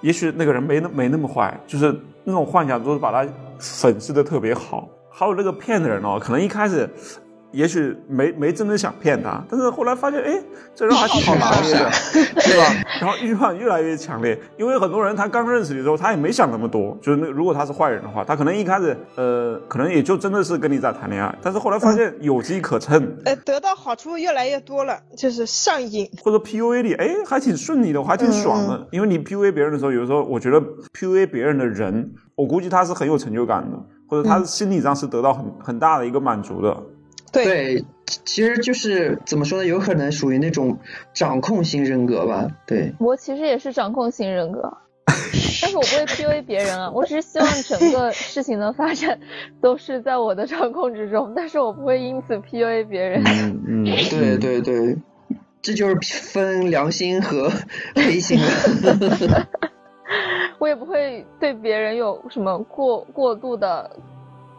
[0.00, 1.92] 也许那个人没那没那么坏，就是
[2.22, 3.28] 那种幻想都是把他
[3.58, 4.88] 粉饰的特别好。
[5.10, 6.88] 还有那个骗的人哦，可能一开始。
[7.54, 10.42] 也许没没真的想骗他，但是后来发现，哎，
[10.74, 12.64] 这人还挺好拿捏的，对吧？
[13.00, 26.10] 然后欲望越来越强烈，因为很多人他刚认识你的时候，他也没想那么多，就是那如果他是坏人的话，他可能一开始呃，可能也就真的是跟你在谈恋爱，但是后来发现有机可乘，呃，得到好处越来越多了，就是上瘾。
[26.22, 28.86] 或者 PUA 你，哎，还挺顺利的，我还挺爽的。
[28.90, 30.60] 因为你 PUA 别人的时候，有时候我觉得
[30.98, 33.78] PUA 别人的人，我估计他是很有成就感的，
[34.08, 36.76] 或者他心理上是得到很很大的一个满足的。
[37.34, 37.84] 对，对，
[38.24, 39.66] 其实就是怎么说呢？
[39.66, 40.78] 有可能属于那种
[41.12, 42.48] 掌控型人格吧。
[42.66, 44.78] 对，我其实也是掌控型人格，
[45.60, 49.18] 但是我不会 PUA 别人啊， 我只是希望整个事情的发展
[49.60, 53.22] 都是在我的掌控之中，但是我不会因此 PUA 别人。
[53.24, 54.96] 嗯嗯，对对对，
[55.60, 57.50] 这就是分良心和
[57.96, 59.48] 黑心了。
[60.60, 63.90] 我也不会对别人有什么过过度的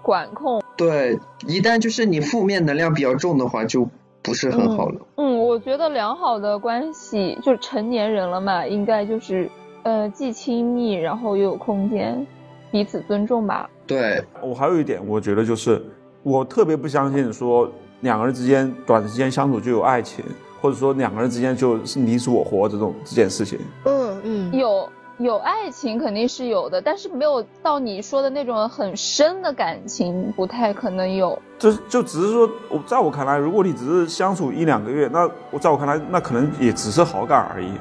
[0.04, 0.62] 管控。
[0.78, 3.88] 对，一旦就是你负面能量比较重的话，就
[4.22, 5.02] 不是很好了。
[5.18, 9.50] 嗯，我觉得良好的关系，就成年人了嘛，应该就是
[9.84, 12.26] 呃既亲密，然后又有空间，
[12.72, 13.70] 彼此尊重吧。
[13.88, 15.82] 对，我还有一点，我觉得就是
[16.24, 17.72] 我特别不相信说
[18.02, 20.26] 两个人之间短时间相处就有爱情，
[20.60, 23.60] 或者说两个人之间就是你死我活这种这件事情。
[23.86, 31.42] 嗯嗯，有有爱情肯定是有的，但是没有到你说的那种很深的感情，不太可能有。
[31.58, 37.72] 就就只是说，我在我看来，如果你只是相处一两个月，那我在我看来，那可能也只是好感而已，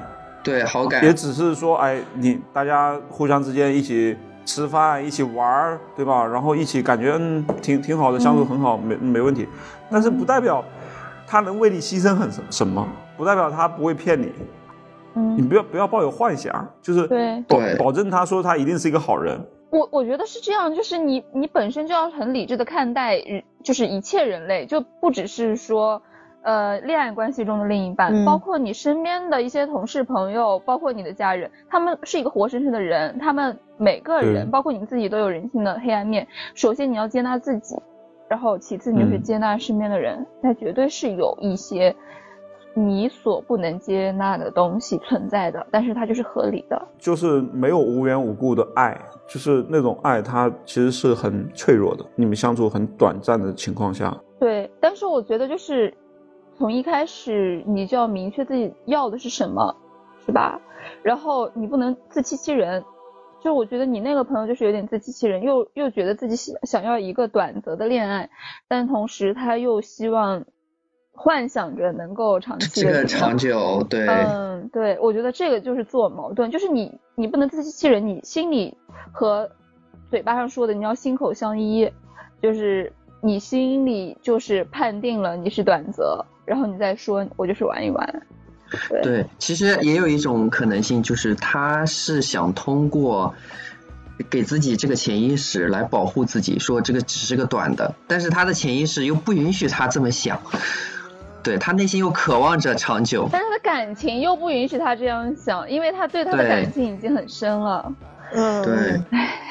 [0.44, 6.24] 对，好感也只是说，哎，你大家互相之间一起吃饭，一起玩儿，对吧？
[6.24, 9.48] 然后一起感觉嗯挺挺好的，相处很好，没没问题。
[9.90, 10.64] 但是不代表
[11.26, 12.86] 他能为你牺牲很什么，
[13.16, 14.30] 不代表他不会骗你。
[15.14, 19.38] 你嗯，不要不要抱有幻想，就是对保对保证他说他一定是一个好人。
[19.70, 26.02] 我我觉得是这样，就是你你本身就要很理智的看待人，就是一切人类，就不只是说。
[26.46, 36.28] 呃，恋爱关系中的另一半，嗯包括你身边的一些同事朋友，包括你的家人，他们是一个活生生的人，他们每个人，包括你自己都有人性的黑暗面。
[36.54, 37.74] 首先你要接纳自己，
[38.28, 41.96] 然后其次你就去嗯接纳身边的人，那绝对是有一些
[42.74, 46.88] 你所不能接纳的东西存在的，但是它就是合理的。
[46.98, 52.04] 就是没有无缘无故的爱，就是那种爱，它其实是很脆弱的。
[52.16, 55.94] 你们相处很短暂的情况下，对，但是我觉得就是
[56.56, 59.74] 从一开始你就要明确自己要的是什么，
[60.26, 60.60] 是吧？
[61.02, 62.84] 然后你不能自欺欺人。
[63.42, 68.30] 就我觉得你那个朋友就是有点自欺欺人，又又觉得自己想想要一个短则的恋爱，
[68.68, 70.42] 但同时他又希望
[71.16, 78.76] 幻想着能够长期这个的长久，对，嗯，对，我觉得这个就是自我矛盾，就是你你不能自欺欺人，你心里
[79.12, 79.48] 和
[80.10, 81.90] 嘴巴上说的你要心口相依，
[82.42, 88.22] 就是你心里就是判定了你是短则，然后你再说我就是玩一玩，
[88.90, 93.34] 对，对，其实也有一种可能性，就是他是想通过
[94.28, 100.40] 给自己这个潜意识来保护自己，说这个只是个短的，但是他的潜意识又不允许他这么想，
[101.44, 103.28] 对他内心又渴望着长久。
[103.30, 107.92] 但是他的感情又不允许他这样想，因为他对他的感情已经很深了，
[108.32, 109.00] 嗯，对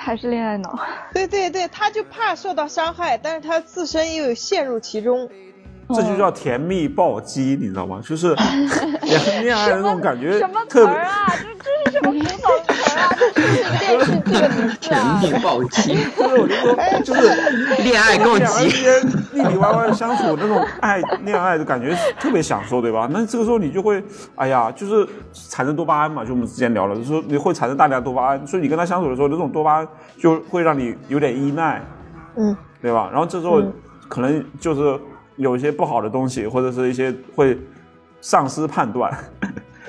[0.01, 0.77] 还是恋爱脑。
[1.13, 5.29] 对对对，他就怕受到伤害，但是他自身又有陷入其中。
[5.93, 8.01] 这就叫甜蜜暴击，你知道吗？
[8.03, 8.33] 就是
[9.01, 10.83] 恋 恋爱的那种感觉什么词。
[10.85, 11.27] 啊？
[11.29, 13.15] 这这是什么古早词啊？
[13.35, 14.11] 这是电视
[14.79, 14.99] 甜？
[15.21, 23.07] 蜜暴击，就是我就说，就是恋爱够两个人之急，腻腻歪歪的相处，那种爱恋爱的感觉特别享受，对吧？
[23.11, 24.03] 那这个时候你就会，
[24.35, 25.07] 哎呀，就是
[25.49, 29.87] 产生多巴胺嘛，就我们之前聊了，就说你会产生大量多巴胺，所以你跟他相处的时候，那种多巴胺
[30.17, 31.81] 就会让你有点依赖，
[32.35, 33.09] 嗯，对吧？
[33.11, 33.61] 然后这时候
[34.07, 34.99] 可能就是
[35.37, 37.57] 有一些不好的东西，或者是一些会
[38.21, 39.11] 丧失判断，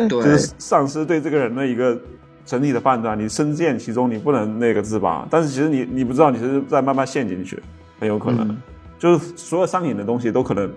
[0.08, 1.98] 就是丧失对这个人的一个
[2.44, 5.26] 整体的判断，你深陷其中，你不能那个自拔。
[5.30, 7.62] 但是其实你你不知道，你是在慢慢陷进去，
[7.98, 8.62] 很有可能，嗯
[8.98, 10.72] 就是所有上瘾的东西都可能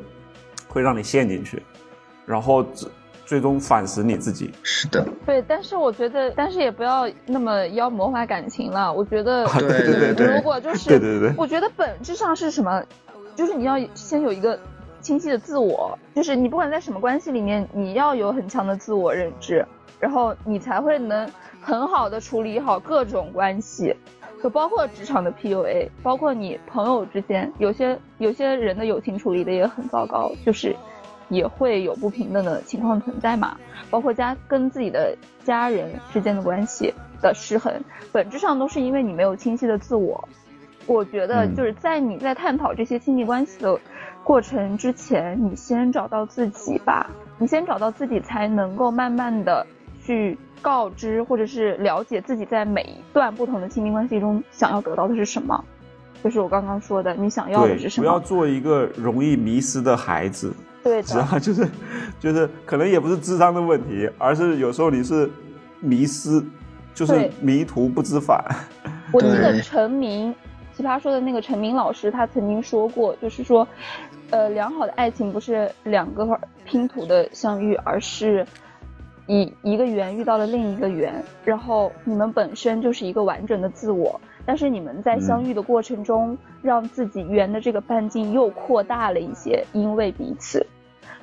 [0.68, 1.62] 会让你陷进去，
[2.26, 2.90] 然后最
[3.26, 4.52] 最终反思你自己。
[4.64, 8.92] 是的，对，但是我觉得，但是也不要那么妖魔化感情了。
[8.92, 12.84] 我觉得，对对对对如果就是，对对对我觉得本质上是什么？
[13.36, 14.60] 就是你要先有一个
[15.00, 19.66] 清晰的自我，就是你不管在什么关系里面，你要有很强的自我认知，
[20.00, 21.30] 然后你才会能
[21.62, 23.96] 很好的处理好各种关系，
[24.44, 30.76] 就包括职场的 PUA，包括你朋友之间，有些有些人的友情处理的也很糟糕，就是
[31.30, 33.58] 也会有不平等的情况存在嘛，
[33.90, 37.74] 包括家跟自己的家人之间的关系的失衡，
[38.12, 40.28] 本质上都是因为你没有清晰的自我。
[40.86, 43.78] 我觉得嗯就是在你在探讨这些亲密关系的
[44.24, 47.10] 过程之前，你先找到自己吧，
[47.40, 49.68] 你先找到自己，才能够慢慢的
[50.08, 55.62] 去告知或者是了解自己在每一段不同的亲密关系中想要得到的是什么。
[56.24, 58.20] 就是我刚刚说的，你想要的是，什么不要？
[58.20, 60.54] 做一个容易迷失的孩子。
[60.82, 61.68] 对的， 知道，就是
[62.20, 65.30] 就是可能也不是智商的问题，而是有时候你是
[65.82, 66.42] 迷失，
[66.96, 68.42] 就是迷途不知返。
[69.12, 70.34] 我记得陈明，
[70.74, 73.68] 奇葩说的那个陈明老师，他曾经说过，就是说，
[74.32, 78.46] 呃，良好的爱情不是两个拼图的相遇，而是
[79.28, 81.14] 以一个圆遇到了另一个圆，
[81.44, 90.66] 然后你们本身就是一个完整的自我，但是你们在相遇的过程中，让自己圆的这个半径又扩大了一些，因为彼此。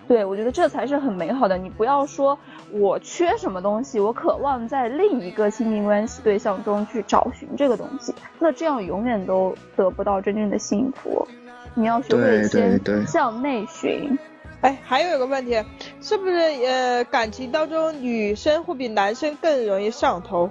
[0.07, 1.57] 对，我觉得这才是很美好的。
[1.57, 2.39] 你不要说
[2.71, 11.27] 我缺什么东西，我渴望在另一个亲密关系对象中去找寻这个东西，那这样永远都得不到真正的幸福。
[11.75, 14.17] 你要学会先向内寻。
[14.65, 15.63] 哎，还有一个问题，
[16.01, 20.49] 是不是呃感情当中女生会比男生更容易上头？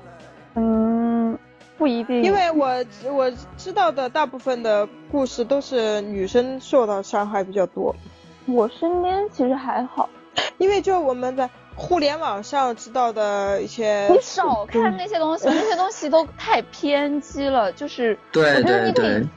[0.53, 1.35] 嗯，
[1.79, 7.95] 不一定，因为我我知道的大部分的故事都是女生受到伤害比较多，
[8.45, 10.07] 我身边其实还好。
[10.59, 17.71] 因为就我们在互联网上知道的一些，你少看那些东西， 那些东西都太偏激了。
[17.73, 19.27] 就是我对觉得你可以对对，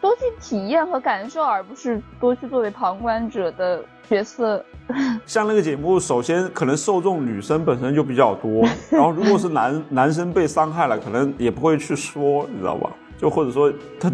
[0.00, 4.64] 多去体验和感受，而不是多去作为旁观者的角色。
[5.24, 12.90] 像那个节目，首先可能受众女生本身就比较多，然后如果是男 男生被伤害了，可能也不会去说，你知道吧？
[13.18, 14.12] 就或者说他，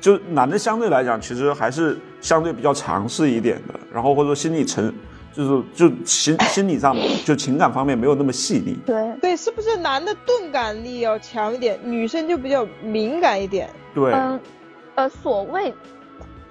[0.00, 4.94] 就男的相对来讲，其实还是相对比较强势一点的，然后或者说心理承，
[5.32, 6.94] 就是就心心理上
[7.24, 8.78] 就情感方面没有那么细腻。
[8.86, 13.68] 对，对，是不是男的钝感力要强一点，女生就比较敏感一点？
[13.92, 14.38] 对，嗯，
[14.94, 15.74] 呃，所谓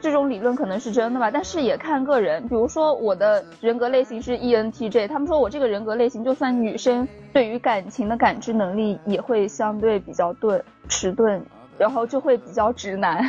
[0.04, 2.46] 这种理论可能是真的吧，但是也看个人。
[2.50, 11.42] 比如说我的人格类型是 E ENTJ，他们说我这个人格类型，就算女生对于感情的感知能力也会相对比较钝、迟钝，
[11.78, 13.28] 然后就会比较直男。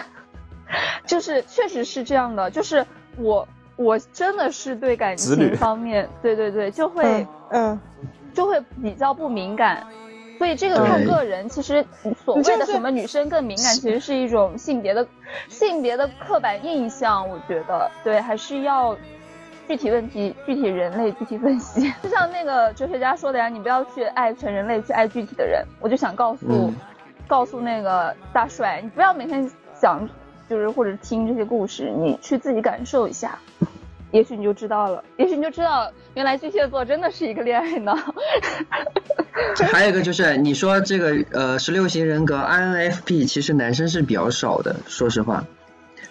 [1.06, 2.84] 就是确实是这样的，就是
[3.18, 3.46] 我
[3.76, 7.04] 我真的是对感情方面，对对对，就会。
[7.04, 7.80] 嗯嗯，
[8.32, 9.86] 就会比较不敏感，
[10.38, 11.48] 所以这个看个人。
[11.48, 11.84] 其实
[12.24, 15.06] 所谓的什么女生更敏感，其实是一种性别的
[15.48, 17.28] 性别的刻板印象。
[17.28, 18.96] 我觉得对，还是要
[19.68, 21.92] 具体问题、具体人类具体分析。
[22.02, 25.64] 就像那个哲学家说的呀，你不要去爱全人类，去爱具体的人。
[25.80, 26.74] 我就想告诉、嗯
[27.26, 30.06] 告诉那个大帅，你不要每天想
[30.46, 33.38] 就是或者听这些故事，你去自己感受一下。
[34.14, 37.98] 也许你就知道了，也许你就知道，原来巨蟹座真的是一个恋爱脑。
[39.72, 45.44] 还有一个就是你说这个呃十六型人格 INFP，其实男生是比较少的，说实话，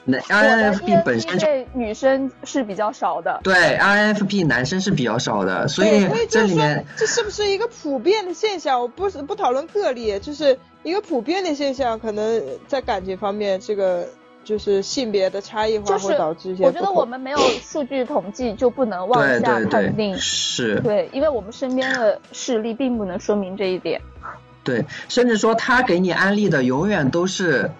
[0.03, 8.81] 男 INFP 本身就女生是比较少的，对 INFP 男生是比较少的，所以这里面，这是不是一个普遍的现象？
[8.81, 14.05] 我不是不讨论个例，就是一个普遍的现象，可能在感情方面，这个
[14.43, 20.79] 就是性别的差异化就是会导致一些我觉得我们没有数据统计就不能妄对下对判定对，，是。
[20.81, 24.01] 对，因为我们身边的事例并不能说明这一点。
[24.63, 27.71] 对，甚至说他给你安利的永远都是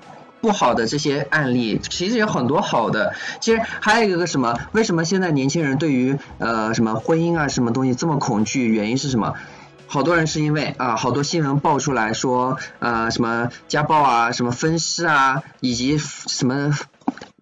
[0.42, 3.14] 不好的这些案例，其实有很多好的。
[3.40, 8.68] 其实还有一个什么，为什么现在年轻人对于呃什么婚姻啊什么东西这么恐惧？
[8.68, 9.34] 原因是什么？
[9.94, 16.76] 好多人是因为啊，好多新闻爆出来说，呃，什么家暴啊，什么分尸啊，以及什么，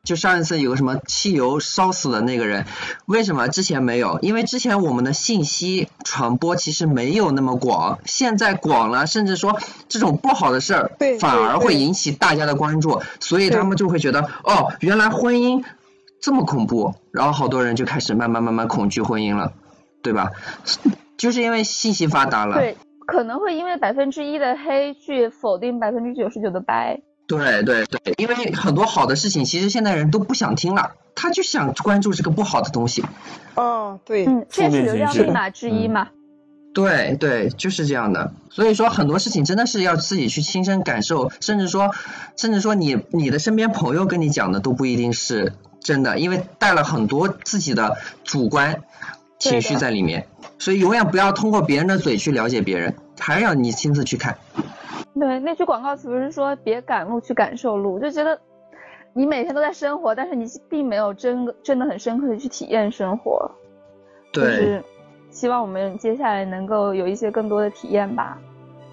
[0.03, 2.65] 就上一次有个什么汽油烧死的那个人，
[3.05, 4.19] 为什么之前没有？
[4.21, 9.57] 因为之前我们的信息传播其实没有那么广，现在广了，甚至说
[9.87, 10.91] 这种不好的事儿
[11.21, 15.63] 反而会引起大家的关注，所以他们就会觉得，哦，原来婚姻
[16.19, 19.53] 这么恐怖，然后好多人就开始慢慢慢慢恐惧婚姻了，
[20.01, 20.31] 对吧？
[21.21, 22.55] 就是因为信息发达了。
[22.55, 22.75] 对，
[23.05, 26.99] 可能会因为百分之一的黑去否定百分之九十九的白。
[27.27, 33.05] 对对对，因为很多好的事情，其实现在人都不想听了，他就想关注这个不好的东西。
[33.53, 36.07] 哦，对，嗯，这也是流量密码之一嘛。
[36.73, 38.33] 对对，就是这样的。
[38.49, 41.91] 所以说很多事情真的是要自己去亲身感受，甚至说，
[42.35, 48.81] 甚至说你你的身边朋友跟你讲的都不一定是真的，因为带了很多自己的主观
[49.41, 50.25] 情绪在里面。
[50.59, 54.37] 所以永远不要通过别人的嘴去了解别人，还是要你亲自去看。
[55.19, 58.39] 对，那句广告词不是说别赶路去感受路，就觉得
[59.13, 63.49] 你每天都在生活，但是你并没有真真的很深刻的去体验生活。
[64.31, 64.83] 就对，是
[65.31, 68.37] 希望我们接下来能够有一些更多的体验吧。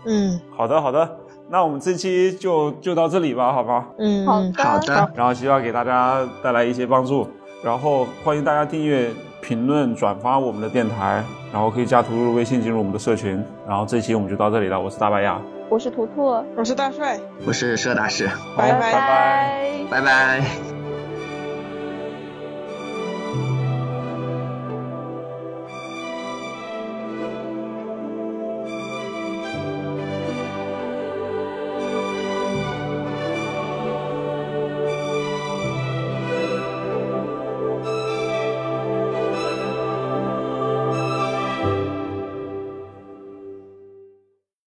[0.06, 1.18] 嗯好的好的，
[1.50, 3.88] 那我们这期就就到这里吧，好吗？
[3.98, 7.28] 嗯，好的，好的，然后希望给大家带来一些帮助，
[7.62, 9.10] 然后欢迎大家订阅、
[9.48, 13.42] 评论、转发我们的电台，然后可以加图图的微信进入我们的社群。
[13.66, 18.92] 然后这期我们就到这里了，我是大白牙，我是图图，我是大帅，我是佘大师，拜拜。
[18.92, 19.78] 拜拜。
[19.90, 20.88] 拜拜。